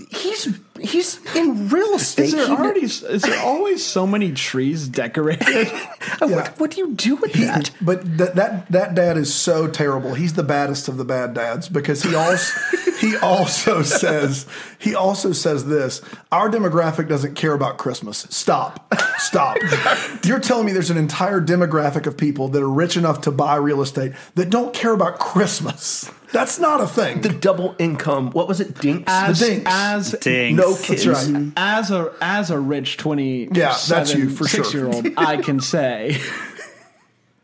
[0.10, 2.26] he's he's in real estate.
[2.26, 2.82] Is there He- already?
[2.82, 5.72] Is there always so many trees decorated?
[6.22, 7.72] Oh, what, what do you do with that?
[7.82, 10.13] But that that that dad is so terrible.
[10.13, 12.54] He's the baddest of the bad dads because he also
[13.02, 14.46] he also says
[14.86, 16.00] he also says this.
[16.32, 18.28] Our demographic doesn't care about Christmas.
[18.30, 18.93] Stop.
[19.17, 19.58] Stop.
[20.24, 23.56] You're telling me there's an entire demographic of people that are rich enough to buy
[23.56, 26.12] real estate that don't care about Christmas.
[26.32, 27.21] That's not a thing.
[27.21, 28.30] The double income.
[28.30, 28.80] What was it?
[28.80, 29.06] Dinks.
[29.08, 29.63] As, dinks.
[29.65, 30.56] as Dinks.
[30.62, 31.04] no kids.
[31.04, 31.52] That's right.
[31.58, 34.63] as a as a rich twenty Yeah, that's you, for sure.
[34.65, 36.21] six year old, I can say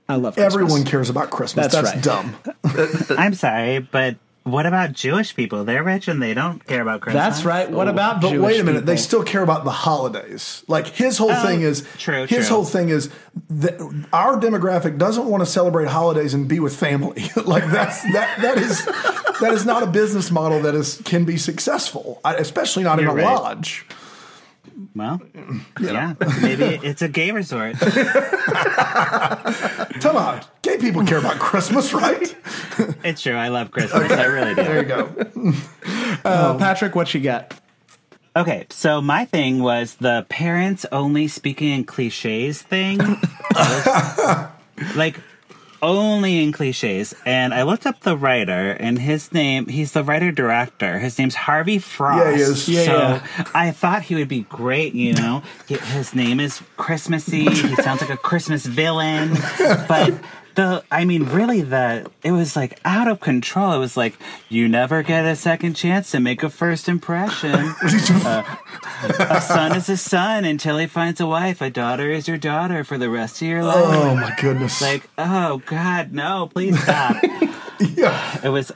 [0.08, 0.54] I love Christmas.
[0.54, 1.72] Everyone cares about Christmas.
[1.72, 2.96] That's That's, right.
[3.04, 3.18] dumb.
[3.18, 5.64] I'm sorry, but what about Jewish people?
[5.64, 7.24] They're rich and they don't care about Christmas.
[7.24, 7.70] That's right.
[7.70, 9.04] What about But Jewish wait a minute, they people?
[9.04, 10.64] still care about the holidays.
[10.68, 12.56] Like his whole Oh, thing is true, His true.
[12.56, 13.10] whole thing is
[13.50, 13.80] that
[14.12, 17.24] our demographic doesn't want to celebrate holidays and be with family.
[17.46, 18.84] like that's that that is
[19.42, 23.12] that is not a business model that is can be successful, I- especially not You're
[23.12, 23.36] in a right.
[23.36, 23.86] lodge.
[24.94, 25.22] Well,
[25.80, 27.80] yeah, maybe it's a gay resort.
[30.02, 32.36] Come on, gay people care about Christmas, right?
[33.04, 33.36] It's true.
[33.36, 34.12] I love Christmas.
[34.12, 34.64] I really do.
[34.64, 35.10] There you go.
[36.26, 37.54] Uh, Patrick, what you got?
[38.36, 42.98] Okay, so my thing was the parents only speaking in cliches thing.
[44.96, 45.20] like,
[45.82, 47.14] only in cliches.
[47.26, 51.00] And I looked up the writer, and his name, he's the writer director.
[51.00, 52.26] His name's Harvey Frost.
[52.26, 52.70] Yeah, he is.
[52.70, 53.46] Yeah, so yeah.
[53.54, 55.44] I thought he would be great, you know.
[55.68, 57.50] His name is Christmassy.
[57.50, 59.38] He sounds like a Christmas villain.
[59.88, 60.14] But
[60.56, 63.74] the, I mean, really, the, it was like out of control.
[63.74, 64.16] It was like,
[64.50, 67.76] you never get a second chance to make a first impression.
[68.24, 68.44] Uh,
[69.20, 71.62] a son is a son until he finds a wife.
[71.62, 73.76] A daughter is your daughter for the rest of your life.
[73.78, 74.80] Oh my goodness.
[74.82, 76.50] Like, oh God, no!
[76.54, 77.16] Please stop.
[77.80, 78.40] yeah.
[78.44, 78.72] it was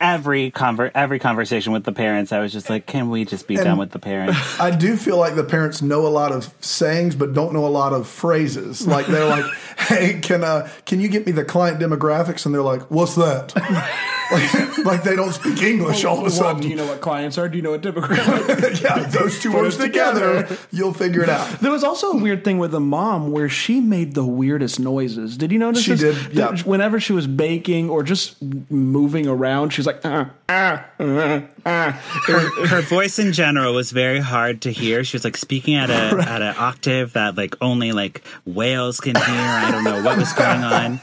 [0.00, 2.32] every conver- every conversation with the parents.
[2.32, 4.38] I was just like, can we just be And- done with the parents?
[4.60, 7.68] I do feel like the parents know a lot of sayings, but don't know a
[7.68, 8.86] lot of phrases.
[8.86, 9.44] Like they're like,
[9.78, 13.52] "Hey, can uh, can you get me the client demographics?" And they're like, "What's that?"
[14.30, 16.62] like, like they don't speak English all of a Well, sudden.
[16.62, 17.48] do you know what clients are?
[17.48, 18.82] Do you know what demographic?
[18.82, 20.42] yeah, those two words together.
[20.42, 21.48] together, you'll figure it out.
[21.60, 25.36] There was also a weird thing with the mom where she made the weirdest noises.
[25.36, 26.00] Did you notice She this?
[26.00, 26.48] did, yeah.
[26.52, 31.42] That Whenever she was baking or just moving around, she was like, ah, ah, ah,
[31.66, 32.22] ah.
[32.26, 35.04] her, her voice in general was very hard to hear.
[35.04, 39.14] She was like speaking at a at an octave that like only like whales can
[39.14, 39.24] hear.
[39.26, 41.00] I don't know what was going on.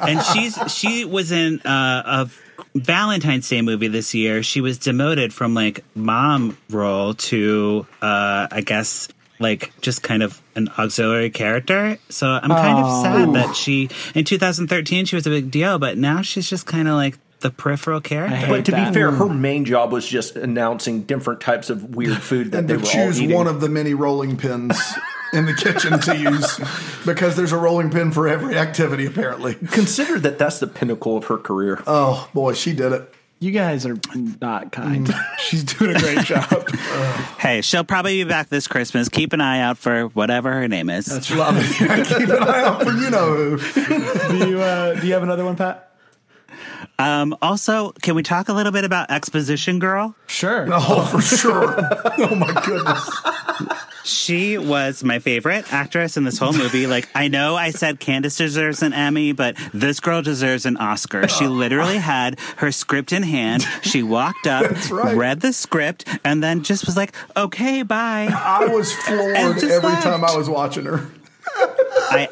[0.00, 2.30] And she's she was in uh, a
[2.80, 4.42] Valentine's Day movie this year.
[4.42, 9.08] She was demoted from like mom role to uh, I guess
[9.38, 11.98] like just kind of an auxiliary character.
[12.08, 15.98] So I'm kind of sad that she in 2013 she was a big deal, but
[15.98, 18.46] now she's just kind of like the peripheral character.
[18.48, 18.88] But to that.
[18.88, 22.68] be fair, her main job was just announcing different types of weird food that and
[22.68, 23.36] they to were all choose eating.
[23.36, 24.78] one of the many rolling pins
[25.36, 26.60] in the kitchen to use
[27.04, 29.54] because there's a rolling pin for every activity apparently.
[29.54, 31.82] Consider that that's the pinnacle of her career.
[31.86, 33.12] Oh boy, she did it.
[33.38, 33.98] You guys are
[34.40, 35.14] not kind.
[35.38, 36.68] She's doing a great job.
[37.38, 39.08] Hey, she'll probably be back this Christmas.
[39.08, 41.30] Keep an eye out for whatever her name is.
[41.30, 42.08] Love it.
[42.08, 43.58] Keep an eye out for you know who.
[44.38, 45.92] do you uh, do you have another one, Pat?
[46.98, 50.16] Um, also, can we talk a little bit about Exposition Girl?
[50.26, 50.66] Sure.
[50.72, 51.76] Oh, for sure.
[52.18, 53.85] Oh my goodness.
[54.06, 56.86] She was my favorite actress in this whole movie.
[56.96, 61.26] Like, I know I said Candace deserves an Emmy, but this girl deserves an Oscar.
[61.26, 61.50] She oh.
[61.50, 63.66] literally had her script in hand.
[63.82, 65.16] She walked up, right.
[65.16, 68.28] read the script, and then just was like, okay, bye.
[68.30, 70.04] I was floored every left.
[70.04, 71.06] time I was watching her.
[71.56, 72.28] I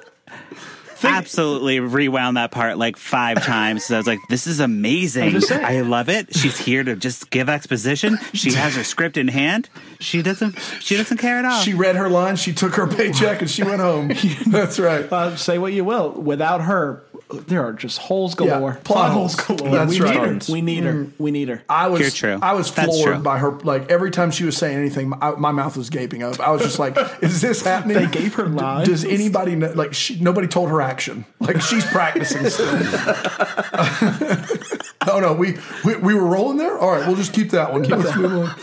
[1.05, 3.85] absolutely rewound that part like five times.
[3.85, 5.41] So I was like, this is amazing.
[5.53, 6.35] I love it.
[6.35, 8.19] She's here to just give exposition.
[8.33, 9.69] She has her script in hand.
[10.01, 11.61] She doesn't she doesn't care at all.
[11.61, 14.13] She read her lines, she took her paycheck, and she went home.
[14.47, 15.11] That's right.
[15.13, 16.11] Uh, say what you will.
[16.11, 18.73] Without her, there are just holes galore.
[18.73, 19.35] Yeah, plot holes.
[19.35, 19.71] galore.
[19.71, 20.31] That's we right.
[20.31, 20.53] need her.
[20.53, 21.07] We need her.
[21.19, 21.63] We need her.
[21.69, 22.39] I was You're true.
[22.41, 23.23] I was That's floored true.
[23.23, 23.53] by her.
[23.61, 26.39] Like every time she was saying anything, my, my mouth was gaping up.
[26.41, 28.89] I was just like, "Is this happening?" They gave her lines?
[28.89, 29.73] Does anybody know?
[29.73, 31.25] Like, she, nobody told her action.
[31.41, 32.67] Like she's practicing still.
[35.09, 36.79] oh no, we, we we were rolling there.
[36.79, 37.83] All right, we'll just keep that one.
[37.85, 38.55] Let's move on.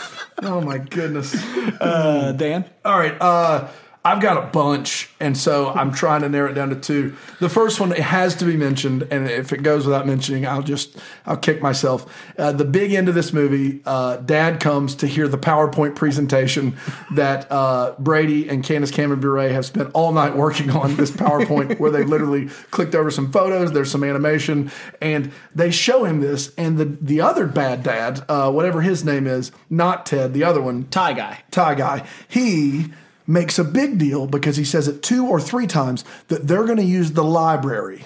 [0.43, 1.36] Oh my goodness.
[1.80, 2.65] Uh, Dan?
[2.84, 3.15] All right.
[3.21, 3.67] Uh,
[4.04, 7.16] I've got a bunch, and so I'm trying to narrow it down to two.
[7.40, 10.64] The first one it has to be mentioned, and if it goes without mentioning, I'll
[10.64, 12.12] just I'll kick myself.
[12.36, 16.78] Uh, the big end of this movie, uh, Dad comes to hear the PowerPoint presentation
[17.12, 20.96] that uh, Brady and Candace Cameron Bure have spent all night working on.
[20.96, 26.06] This PowerPoint where they literally clicked over some photos, there's some animation, and they show
[26.06, 30.34] him this, and the the other bad dad, uh, whatever his name is, not Ted,
[30.34, 31.44] the other one, Tie guy.
[31.52, 32.88] Tie guy, he
[33.32, 36.78] makes a big deal because he says it two or three times that they're going
[36.78, 38.04] to use the library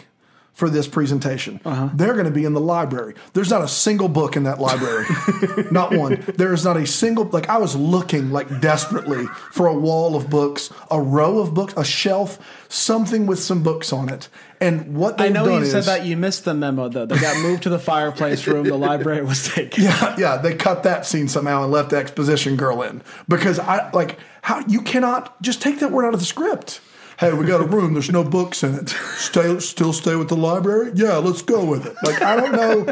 [0.55, 1.59] for this presentation.
[1.65, 1.89] Uh-huh.
[1.93, 3.13] They're going to be in the library.
[3.33, 5.05] There's not a single book in that library.
[5.71, 6.23] not one.
[6.37, 10.29] There is not a single like I was looking like desperately for a wall of
[10.29, 12.39] books, a row of books, a shelf,
[12.69, 14.29] something with some books on it.
[14.61, 17.05] And what I know you said that you missed the memo though.
[17.05, 18.65] They got moved to the fireplace room.
[18.65, 19.75] The library was taken.
[19.85, 23.91] Yeah, yeah, they cut that scene somehow and left the exposition girl in because I
[23.91, 26.79] like how you cannot just take that word out of the script.
[27.17, 27.93] Hey, we got a room.
[27.93, 28.89] There's no books in it.
[28.89, 30.91] Stay, still stay with the library.
[30.95, 31.95] Yeah, let's go with it.
[32.04, 32.84] Like I don't know,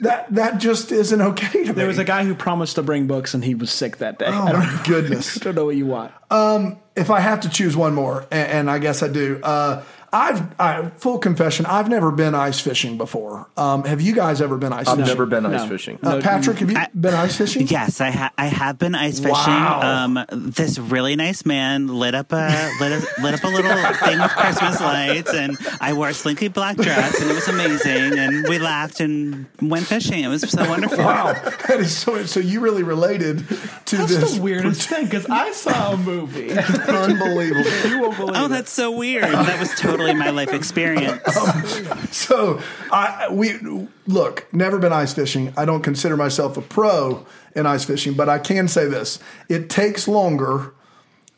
[0.00, 1.72] that that just isn't okay to me.
[1.72, 4.26] There was a guy who promised to bring books and he was sick that day.
[4.28, 5.36] Oh my goodness!
[5.40, 6.12] I don't know what you want.
[6.30, 9.84] Um, if I have to choose one more, and, and I guess I do, uh,
[10.14, 11.64] I've I, full confession.
[11.64, 13.48] I've never been ice fishing before.
[13.56, 15.06] Um, have you guys ever been ice I've fishing?
[15.08, 15.68] never been ice No.
[15.68, 15.98] fishing.
[16.02, 17.66] Uh, Patrick, have you been ice fishing?
[17.66, 19.32] Yes, I ha- I have been ice fishing.
[19.32, 20.04] Wow.
[20.04, 24.20] Um, this really nice man lit up a lit, a lit up a little thing
[24.20, 28.18] with Christmas lights, and I wore a slinky black dress, and it was amazing.
[28.18, 30.22] And we laughed and went fishing.
[30.24, 30.98] It was so wonderful.
[30.98, 31.32] Wow,
[31.68, 32.24] that is so.
[32.26, 33.38] So you really related
[33.86, 36.50] to That's this the weirdest thing because I saw a movie.
[36.88, 37.88] Unbelievable.
[37.88, 38.48] you won't believe Oh, it.
[38.48, 39.24] that's so weird.
[39.24, 41.36] That was totally my life experience.
[41.36, 41.64] Um,
[42.10, 42.60] so
[42.90, 45.52] I we look never been ice fishing.
[45.56, 49.70] I don't consider myself a pro in ice fishing, but I can say this: it
[49.70, 50.74] takes longer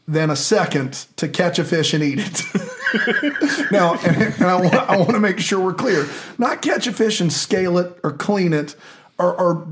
[0.07, 3.71] than a second to catch a fish and eat it.
[3.71, 6.07] now, and, and I, want, I want to make sure we're clear:
[6.39, 8.77] not catch a fish and scale it or clean it
[9.19, 9.67] or, or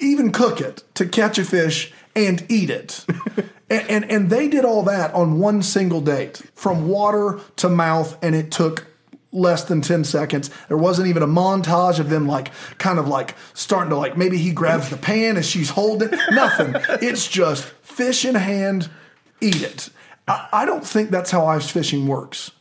[0.00, 0.84] even cook it.
[0.94, 3.04] To catch a fish and eat it.
[3.70, 8.16] And, and and they did all that on one single date, from water to mouth,
[8.22, 8.86] and it took
[9.30, 10.50] less than 10 seconds.
[10.68, 14.38] There wasn't even a montage of them like kind of like starting to like maybe
[14.38, 16.10] he grabs the pan and she's holding.
[16.30, 16.74] Nothing.
[17.02, 18.88] It's just fish in hand,
[19.40, 19.90] eat it.
[20.26, 22.52] I, I don't think that's how ice fishing works.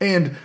[0.00, 0.36] And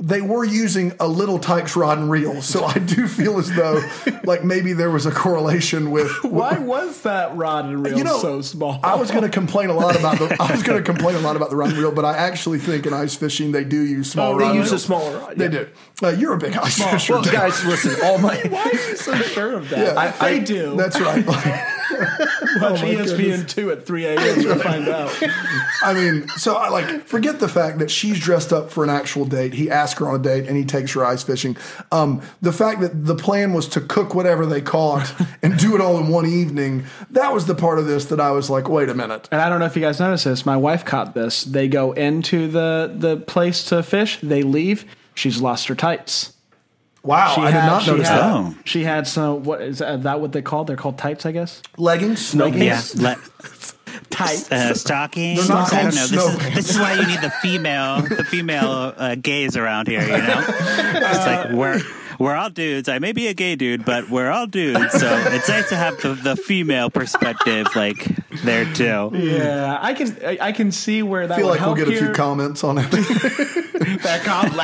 [0.00, 3.82] they were using a little Tikes rod and reel, so I do feel as though
[4.24, 8.18] like maybe there was a correlation with Why was that rod and reel you know,
[8.18, 8.78] so small?
[8.84, 10.36] I was going to complain a lot about the.
[10.40, 12.58] I was going to complain a lot about the rod and reel, but I actually
[12.60, 14.34] think in ice fishing they do use small.
[14.34, 15.50] Oh, they use a smaller rod, They yeah.
[15.50, 15.68] do.
[16.02, 17.96] Uh, you're a big ice fisher, Well, guys, listen.
[18.04, 19.78] All my Why are you so sure of that?
[19.78, 20.76] Yeah, they I- do.
[20.76, 21.24] That's right.
[22.60, 23.54] Watch my ESPN goodness.
[23.54, 24.42] two at three a.m.
[24.42, 25.16] to find out.
[25.82, 29.24] I mean, so I like forget the fact that she's dressed up for an actual
[29.24, 29.54] date.
[29.54, 31.56] He asks her on a date, and he takes her ice fishing.
[31.92, 35.80] Um, the fact that the plan was to cook whatever they caught and do it
[35.80, 36.84] all in one evening.
[37.10, 39.28] That was the part of this that I was like, wait a minute.
[39.32, 40.44] And I don't know if you guys noticed this.
[40.44, 41.44] My wife caught this.
[41.44, 44.18] They go into the the place to fish.
[44.22, 44.84] They leave.
[45.14, 46.32] She's lost her tights.
[47.02, 48.32] Wow, She I did had- not she notice had- that.
[48.34, 48.54] Oh.
[48.64, 49.44] She had some.
[49.44, 50.20] What is that, that?
[50.20, 50.66] What they called?
[50.66, 51.62] They're called tights, I guess.
[51.76, 53.18] Leggings, Yeah, let,
[54.10, 54.50] Tights.
[54.50, 55.46] uh, stockings.
[55.46, 56.00] They're not I don't called know.
[56.06, 59.86] This snow is, this is why you need the female, the female uh, gays around
[59.86, 60.02] here.
[60.02, 61.80] You know, it's like we're
[62.18, 62.88] we're all dudes.
[62.88, 64.92] I may be a gay dude, but we're all dudes.
[64.92, 68.04] So it's nice to have the, the female perspective, like
[68.42, 69.10] there too.
[69.14, 70.16] Yeah, I can.
[70.24, 72.06] I, I can see where that I feel would like we'll help get a few
[72.06, 72.14] here.
[72.14, 72.90] comments on it.
[74.02, 74.54] that comp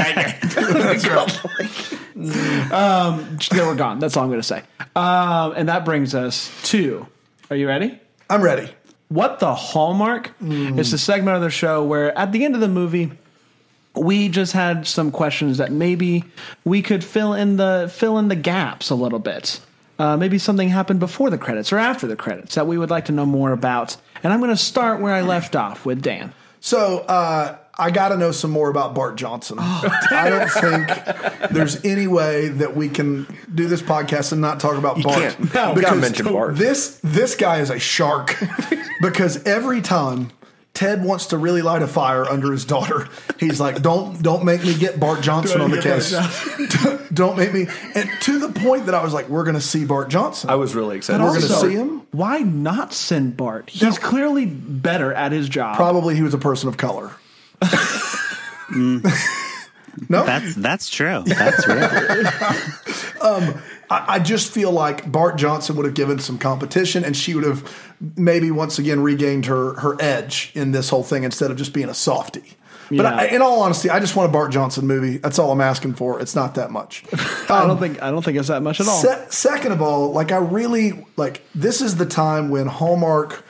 [2.72, 3.98] um, they were gone.
[3.98, 4.62] That's all I'm going to say.
[4.96, 7.06] Um, and that brings us to.
[7.50, 7.98] Are you ready?
[8.30, 8.70] I'm ready.
[9.08, 12.68] What the Hallmark is the segment of the show where at the end of the
[12.68, 13.12] movie
[13.94, 16.24] we just had some questions that maybe
[16.64, 19.60] we could fill in the fill in the gaps a little bit.
[19.98, 23.04] Uh, maybe something happened before the credits or after the credits that we would like
[23.04, 23.96] to know more about.
[24.24, 26.32] And I'm going to start where I left off with Dan.
[26.60, 29.58] So uh, I got to know some more about Bart Johnson.
[29.60, 34.60] Oh, I don't think there's any way that we can do this podcast and not
[34.60, 35.18] talk about Bart.
[35.36, 35.54] can't.
[35.54, 36.56] No, we gotta mention Bart.
[36.56, 38.36] This this guy is a shark
[39.00, 40.30] because every time.
[40.72, 43.08] Ted wants to really light a fire under his daughter.
[43.38, 46.10] He's like, "Don't, don't make me get Bart Johnson on the case.
[47.14, 49.84] don't make me." And to the point that I was like, "We're going to see
[49.84, 50.50] Bart Johnson.
[50.50, 51.22] I was really excited.
[51.22, 53.70] We're going to see him." Why not send Bart?
[53.70, 53.92] He's No.
[53.92, 55.76] clearly better at his job.
[55.76, 57.12] Probably he was a person of color.
[58.70, 59.04] Mm.
[60.08, 61.22] no, That's that's true.
[61.26, 61.88] That's real.
[63.24, 67.34] Um, I, I just feel like Bart Johnson would have given some competition, and she
[67.34, 71.56] would have maybe once again regained her her edge in this whole thing instead of
[71.56, 72.54] just being a softie.
[72.90, 73.14] But Yeah.
[73.14, 75.16] I, in all honesty, I just want a Bart Johnson movie.
[75.16, 76.20] That's all I'm asking for.
[76.20, 77.02] It's not that much.
[77.48, 78.98] I don't um, think I don't think it's that much at all.
[78.98, 83.42] Se- second of all, like I really like this is the time when Hallmark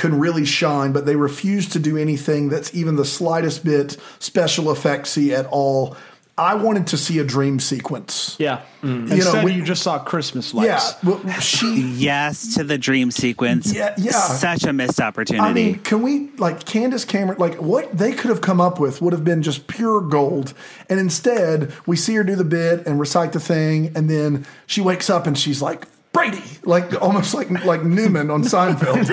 [0.00, 4.64] can really shine, but they refuse to do anything that's even the slightest bit special
[4.66, 5.94] effectsy at all.
[6.38, 8.34] I wanted to see a dream sequence.
[8.38, 8.62] yeah.
[8.82, 9.02] Mm.
[9.02, 10.94] You know, Instead, we- you just saw Christmas Yeah, lights.
[11.04, 13.74] well, she yes to the dream sequence.
[13.74, 14.12] Yeah, yeah.
[14.12, 15.46] Such a missed opportunity.
[15.46, 17.38] I mean, can we like Candace Cameron?
[17.38, 20.54] Like what they could have come up with would have been just pure gold,
[20.88, 24.80] and instead we see her do the bit and recite the thing, and then she
[24.80, 29.08] wakes up and she's like Brady, like almost like like Newman on Seinfeld,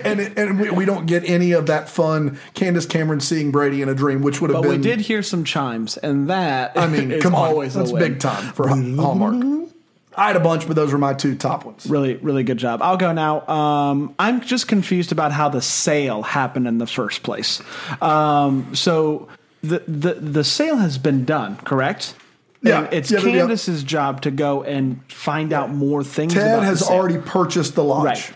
[0.04, 3.88] and and we, we don't get any of that fun Candace Cameron seeing Brady in
[3.88, 4.70] a dream, which would have been.
[4.70, 4.80] But been.
[4.80, 8.18] we did hear some chimes, and that I mean, is come on, always that's big
[8.18, 9.68] time for Hallmark.
[10.16, 11.86] I had a bunch, but those were my two top ones.
[11.86, 12.80] Really, really good job.
[12.82, 13.46] I'll go now.
[13.46, 17.62] Um, I'm just confused about how the sale happened in the first place.
[18.00, 19.28] Um, so
[19.62, 22.14] the, the the sale has been done, correct?
[22.66, 22.84] Yeah.
[22.84, 23.38] And it's Yeah, but- yeah.
[23.40, 26.34] Candace's job to go and find out more things.
[26.34, 28.04] Ted has already purchased the lodge.
[28.04, 28.32] Right.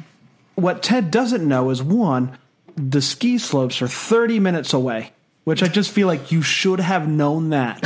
[0.54, 2.36] What Ted doesn't know is one,
[2.76, 5.12] the ski slopes are 30 minutes away,
[5.44, 7.82] which I just feel like you should have known that.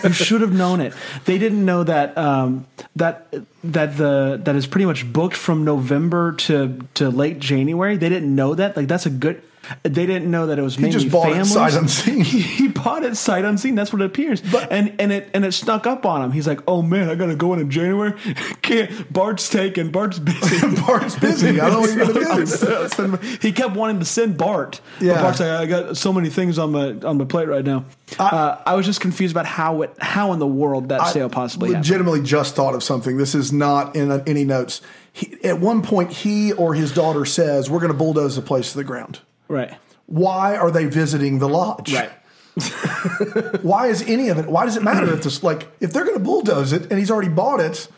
[0.04, 0.92] you should have known it.
[1.24, 3.32] They didn't know that um, that
[3.64, 7.96] that the that is pretty much booked from November to to late January.
[7.96, 8.76] They didn't know that.
[8.76, 9.42] Like that's a good.
[9.82, 12.22] They didn't know that it was mainly just bought it sight unseen.
[12.22, 13.74] He, he bought it sight unseen.
[13.74, 14.42] That's what it appears.
[14.70, 16.32] and and it and it snuck up on him.
[16.32, 18.14] He's like, "Oh man, I gotta go in in January.
[18.62, 19.12] Can't.
[19.12, 19.90] Bart's taken.
[19.90, 20.76] Bart's busy.
[20.86, 21.60] Bart's busy.
[21.60, 23.38] I don't know what you're gonna do.
[23.40, 24.80] He kept wanting to send Bart.
[25.00, 25.14] Yeah.
[25.14, 27.84] But Bart's like, I got so many things on my on my plate right now.
[28.18, 31.70] uh, I was just confused about how it how in the world that sale possibly
[31.70, 31.84] happened.
[31.84, 33.16] legitimately just thought of something.
[33.16, 34.80] This is not in any notes.
[35.12, 38.72] He, at one point, he or his daughter says, "We're going to bulldoze the place
[38.72, 39.74] to the ground." Right.
[40.06, 41.92] Why are they visiting the lodge?
[41.92, 42.10] Right.
[43.62, 44.46] Why is any of it?
[44.46, 47.10] Why does it matter if this like if they're going to bulldoze it and he's
[47.10, 47.88] already bought it?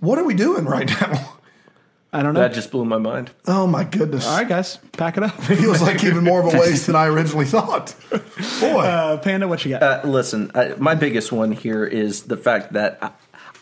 [0.00, 1.34] What are we doing right now?
[2.12, 2.40] I don't know.
[2.40, 3.30] That just blew my mind.
[3.46, 4.26] Oh my goodness!
[4.26, 5.30] All right, guys, pack it up.
[5.44, 7.94] Feels like even more of a waste than I originally thought.
[8.60, 9.82] Boy, Uh, Panda, what you got?
[9.82, 13.12] Uh, listen, I, my biggest one here is the fact that I,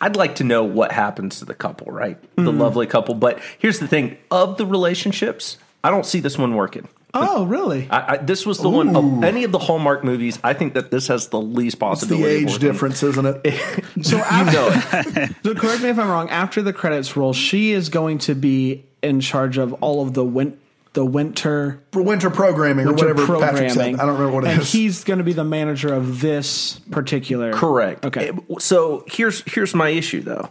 [0.00, 2.18] I'd like to know what happens to the couple, right?
[2.34, 3.14] The lovely couple.
[3.14, 6.88] But here's the thing: of the relationships, I don't see this one working.
[7.14, 7.88] Oh, really?
[7.90, 10.38] I, I, this was the one of any of the Hallmark movies.
[10.44, 12.22] I think that this has the least it's possibility.
[12.22, 12.60] the of age working.
[12.68, 13.84] difference, isn't it?
[14.02, 15.36] So You know it.
[15.44, 16.30] so correct me if I'm wrong.
[16.30, 20.24] After the credits roll, she is going to be in charge of all of the
[20.24, 20.58] win-
[20.92, 23.96] the winter For winter programming or winter whatever Patrick programming.
[23.96, 24.02] said.
[24.02, 24.56] I don't remember what it is.
[24.58, 27.52] and he's going to be the manager of this particular.
[27.52, 28.04] Correct.
[28.06, 28.32] Okay.
[28.58, 30.48] So here's here's my issue though.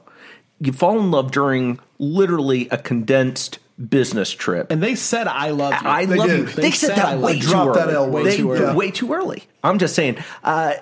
[0.61, 4.71] You fall in love during literally a condensed business trip.
[4.71, 6.39] And they said, "I love you." I They love did.
[6.39, 6.45] you.
[6.47, 7.73] They They, said said that I way too early.
[7.79, 8.75] that L way They- too early.
[8.75, 9.43] Way too early.
[9.63, 10.17] I'm just saying.
[10.43, 10.73] Uh,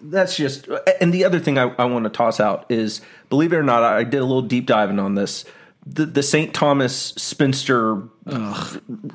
[0.00, 0.68] that's just.
[1.00, 3.82] And the other thing I, I want to toss out is, believe it or not,
[3.82, 5.44] I did a little deep diving on this.
[5.86, 6.52] The, the St.
[6.52, 8.02] Thomas spinster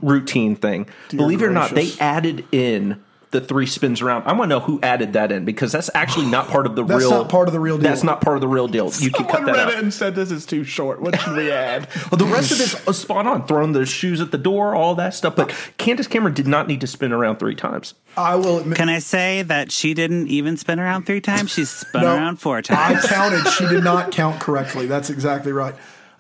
[0.02, 0.88] routine thing.
[1.10, 3.02] believe it or not, they added in
[3.32, 4.24] the three spins around.
[4.24, 6.84] I want to know who added that in because that's actually not part of the
[6.92, 7.12] That's real.
[7.12, 7.84] not part of the real deal.
[7.90, 8.92] That's not part of the real deal.
[9.00, 9.74] You can cut Someone that read out.
[9.76, 11.02] it and said this is too short.
[11.02, 11.88] What should we add?
[12.12, 13.48] Well, the rest of this is uh, spot on.
[13.48, 15.36] Throwing the shoes at the door, all that stuff.
[15.36, 17.94] But Candace Cameron did not need to spin around three times.
[18.18, 18.78] I will admit.
[18.78, 21.52] Can I say that she didn't even spin around three times?
[21.52, 23.06] She spun No, around four times.
[23.06, 23.08] I times.
[23.08, 23.52] counted.
[23.54, 24.88] She did not count correctly.
[24.88, 25.74] That's exactly right.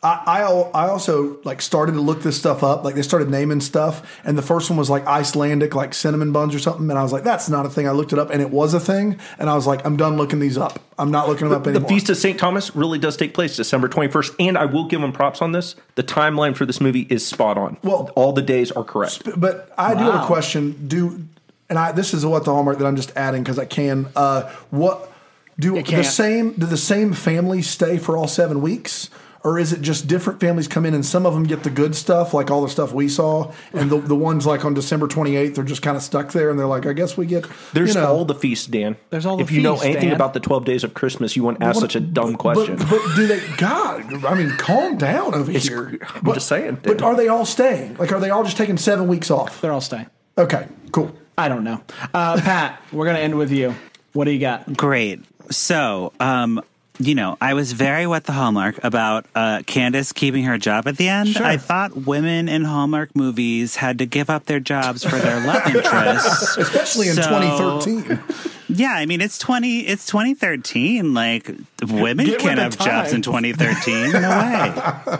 [0.03, 0.41] I, I
[0.73, 2.83] I also like started to look this stuff up.
[2.83, 6.55] Like they started naming stuff, and the first one was like Icelandic, like cinnamon buns
[6.55, 6.89] or something.
[6.89, 7.87] And I was like, that's not a thing.
[7.87, 9.19] I looked it up, and it was a thing.
[9.37, 10.79] And I was like, I'm done looking these up.
[10.97, 11.87] I'm not looking them up The anymore.
[11.87, 12.39] The Feast of St.
[12.39, 14.35] Thomas really does take place December 21st.
[14.39, 15.75] And I will give them props on this.
[15.95, 17.77] The timeline for this movie is spot on.
[17.83, 19.23] Well- all the days are correct.
[19.39, 20.87] But I do have a question.
[20.87, 21.25] Do
[21.69, 24.09] and I this is what the hallmark that I'm just adding because I can.
[24.15, 25.11] Uh, what
[25.59, 29.09] do the same do the same family stay for all seven weeks?
[29.43, 31.95] Or is it just different families come in and some of them get the good
[31.95, 35.57] stuff, like all the stuff we saw, and the, the ones like on December 28th
[35.57, 37.45] are just kind of stuck there and they're like, I guess we get.
[37.73, 38.97] There's you know, all the feasts, Dan.
[39.09, 39.51] There's all the feasts.
[39.51, 40.13] If you know anything Dan.
[40.15, 42.75] about the 12 days of Christmas, you wouldn't ask What- such a dumb question.
[42.75, 43.41] But, but do they?
[43.57, 45.97] God, I mean, calm down over here.
[46.15, 47.01] I'm But- just saying, But dude.
[47.01, 47.95] are they all staying?
[47.97, 49.59] Like, are they all just taking seven weeks off?
[49.61, 50.05] They're all staying.
[50.37, 51.11] Okay, cool.
[51.37, 51.81] I don't know.
[52.13, 53.73] Uh, Pat, we're going to end with you.
[54.13, 54.77] What do you got?
[54.77, 55.21] Great.
[55.49, 56.61] So, um,
[56.99, 60.97] you know, I was very what the Hallmark about uh, Candace keeping her job at
[60.97, 61.29] the end.
[61.29, 61.45] Sure.
[61.45, 65.65] I thought women in Hallmark movies had to give up their jobs for their love
[65.75, 66.57] interests.
[66.57, 68.19] Especially in So- 2013.
[68.73, 71.13] Yeah, I mean it's twenty it's twenty thirteen.
[71.13, 71.51] Like
[71.85, 74.13] women Get can't have jobs in twenty thirteen.
[74.13, 75.17] No way.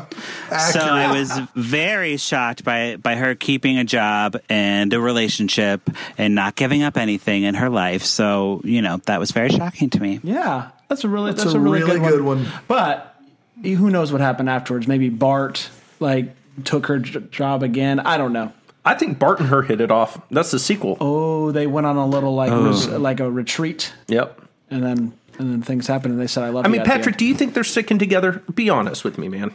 [0.72, 5.82] so I was very shocked by by her keeping a job and a relationship
[6.18, 8.04] and not giving up anything in her life.
[8.06, 10.22] So you know that was very shocking to me.
[10.24, 12.44] Yeah, that's a really that's, That's a, a really, really good, good one.
[12.44, 12.54] one.
[12.68, 13.16] But
[13.64, 14.90] who knows what happened afterwards?
[14.90, 15.70] Maybe Bart
[16.02, 16.36] like
[16.66, 18.02] took her j- job again.
[18.02, 18.52] I don't know.
[18.84, 20.22] I think Bart and her hit it off.
[20.30, 20.98] That's the sequel.
[21.00, 22.68] Oh, they went on a little like oh.
[22.68, 24.42] res- like a retreat, Yep.
[24.70, 27.16] and then and then things happened, and they said, "I love I you." mean, Patrick,
[27.16, 28.44] do you think they're sticking together?
[28.54, 29.54] Be honest with me, man.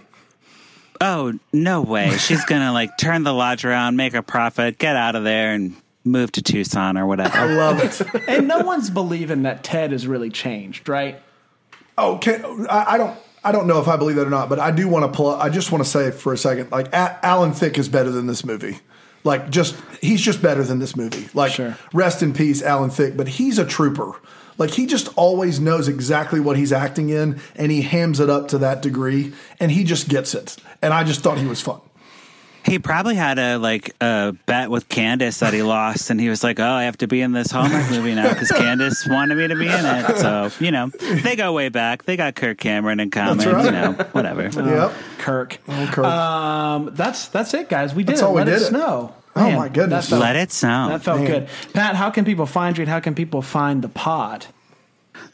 [1.02, 2.16] Oh no way!
[2.16, 5.76] She's gonna like turn the lodge around, make a profit, get out of there, and
[6.02, 7.36] move to Tucson or whatever.
[7.36, 7.80] I love
[8.14, 8.24] it.
[8.26, 11.20] and no one's believing that Ted has really changed, right?
[11.98, 13.18] Oh, can, I, I don't.
[13.44, 15.30] I don't know if I believe that or not, but I do want to pull.
[15.30, 18.26] I just want to say for a second, like A- Alan Thicke is better than
[18.26, 18.80] this movie.
[19.22, 21.28] Like, just he's just better than this movie.
[21.32, 21.78] Like, Sure.
[21.92, 23.16] rest in peace, Alan Thicke.
[23.16, 24.12] But he's a trooper.
[24.58, 28.48] Like, he just always knows exactly what he's acting in, and he hams it up
[28.48, 30.56] to that degree, and he just gets it.
[30.82, 31.80] And I just thought he was fun.
[32.66, 36.42] He probably had a like a bet with Candace that he lost, and he was
[36.42, 39.46] like, "Oh, I have to be in this Hallmark movie now because Candace wanted me
[39.48, 42.04] to be in it." So you know, they go way back.
[42.04, 43.38] They got Kirk Cameron in common.
[43.38, 43.64] That's right.
[43.66, 44.42] You know, whatever.
[44.48, 44.92] yep.
[45.18, 45.58] Kirk.
[45.68, 46.04] Oh, Kirk.
[46.04, 47.94] Um, that's that's it, guys.
[47.94, 48.24] We did That's it.
[48.24, 48.64] all we Let did it it.
[48.66, 49.14] snow.
[49.38, 50.08] Oh, my goodness.
[50.08, 50.88] felt, Let it snow.
[50.88, 51.26] That felt Man.
[51.30, 51.48] good.
[51.74, 52.82] Pat, how can people find you?
[52.82, 54.46] And how can people find the pod?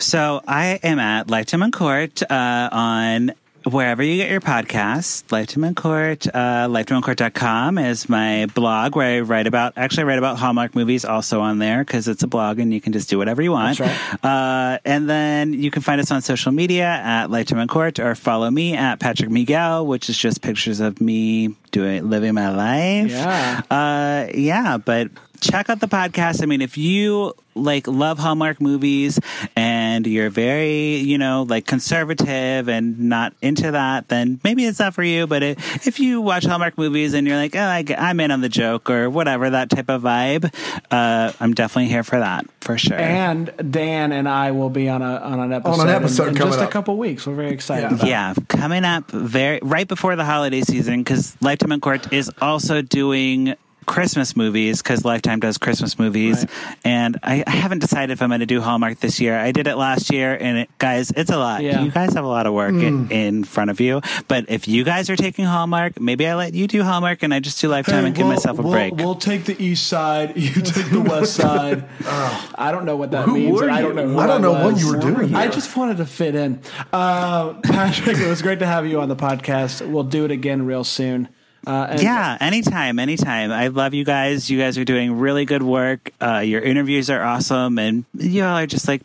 [0.01, 3.33] So I am at Lifetime Uncorked uh, on
[3.65, 5.31] wherever you get your podcasts.
[5.31, 10.39] Lifetime Uncorked, uh, lifetimeuncorked.com is my blog where I write about, actually I write about
[10.39, 13.43] Hallmark movies also on there because it's a blog and you can just do whatever
[13.43, 13.79] you want.
[13.79, 18.15] That's Uh, and then you can find us on social media at Lifetime Uncorked or
[18.15, 23.11] follow me at Patrick Miguel, which is just pictures of me doing, living my life.
[23.11, 23.63] Yeah.
[23.71, 25.11] Uh, yeah, but
[25.43, 26.43] check out the podcast.
[26.43, 29.20] I mean, if you like love Hallmark movies
[29.55, 34.95] and you're very, you know, like conservative and not into that, then maybe it's not
[34.95, 35.26] for you.
[35.26, 38.40] But it, if you watch Hallmark movies and you're like, oh, I, am in on
[38.40, 40.55] the joke or whatever, that type of vibe,
[40.90, 42.99] uh, I'm definitely here for that for sure.
[42.99, 46.34] And Dan and I will be on a on an episode, an episode in, in
[46.36, 46.70] coming just a up.
[46.70, 47.26] couple weeks.
[47.26, 47.82] We're very excited.
[47.82, 47.95] Yeah.
[47.95, 48.09] about it.
[48.09, 53.57] yeah, coming up very right before the holiday season because Lifetime Uncorked is also doing
[53.87, 56.47] Christmas movies because Lifetime does Christmas movies,
[56.85, 59.39] and I, I haven't decided if I'm going to do Hallmark this year.
[59.39, 61.62] I did it last year, and it, guys, it's a lot.
[61.62, 61.83] Yeah.
[61.83, 64.01] You guys have a lot of work in, in front of you.
[64.28, 67.41] But if you guys are taking Hallmark, maybe I let you do Hallmark, and I
[67.41, 68.95] just do Lifetime and give myself a we'll, break.
[68.95, 70.37] We'll take the east side.
[70.43, 71.89] You take the west side.
[72.05, 73.61] I don't know what that Who means.
[73.61, 74.09] were and I don't know.
[74.09, 76.61] Who I don't know what you were doing I just wanted to fit in.
[76.93, 79.87] Uh, Patrick, it was great to have you on the podcast.
[79.89, 81.28] We'll do it again real soon.
[81.67, 83.53] Uh, and Yeah, anytime, anytime.
[83.53, 84.51] I love you guys.
[84.51, 86.11] You guys are doing really good work.
[86.21, 89.03] Uh, your interviews are awesome, and you all are just like,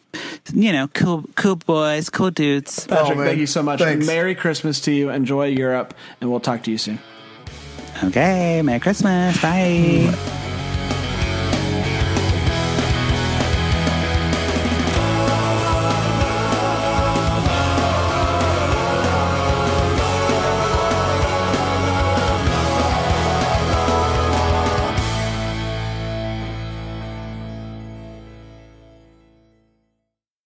[0.53, 2.87] you know, cool, cool boys, cool dudes.
[2.87, 3.79] Patrick, Oh, thank you so much.
[3.79, 4.07] Thanks.
[4.07, 5.09] Merry Christmas to you.
[5.11, 6.99] Enjoy Europe, and we'll talk to you soon.
[8.03, 9.39] Okay, Merry Christmas.
[9.41, 10.56] Bye.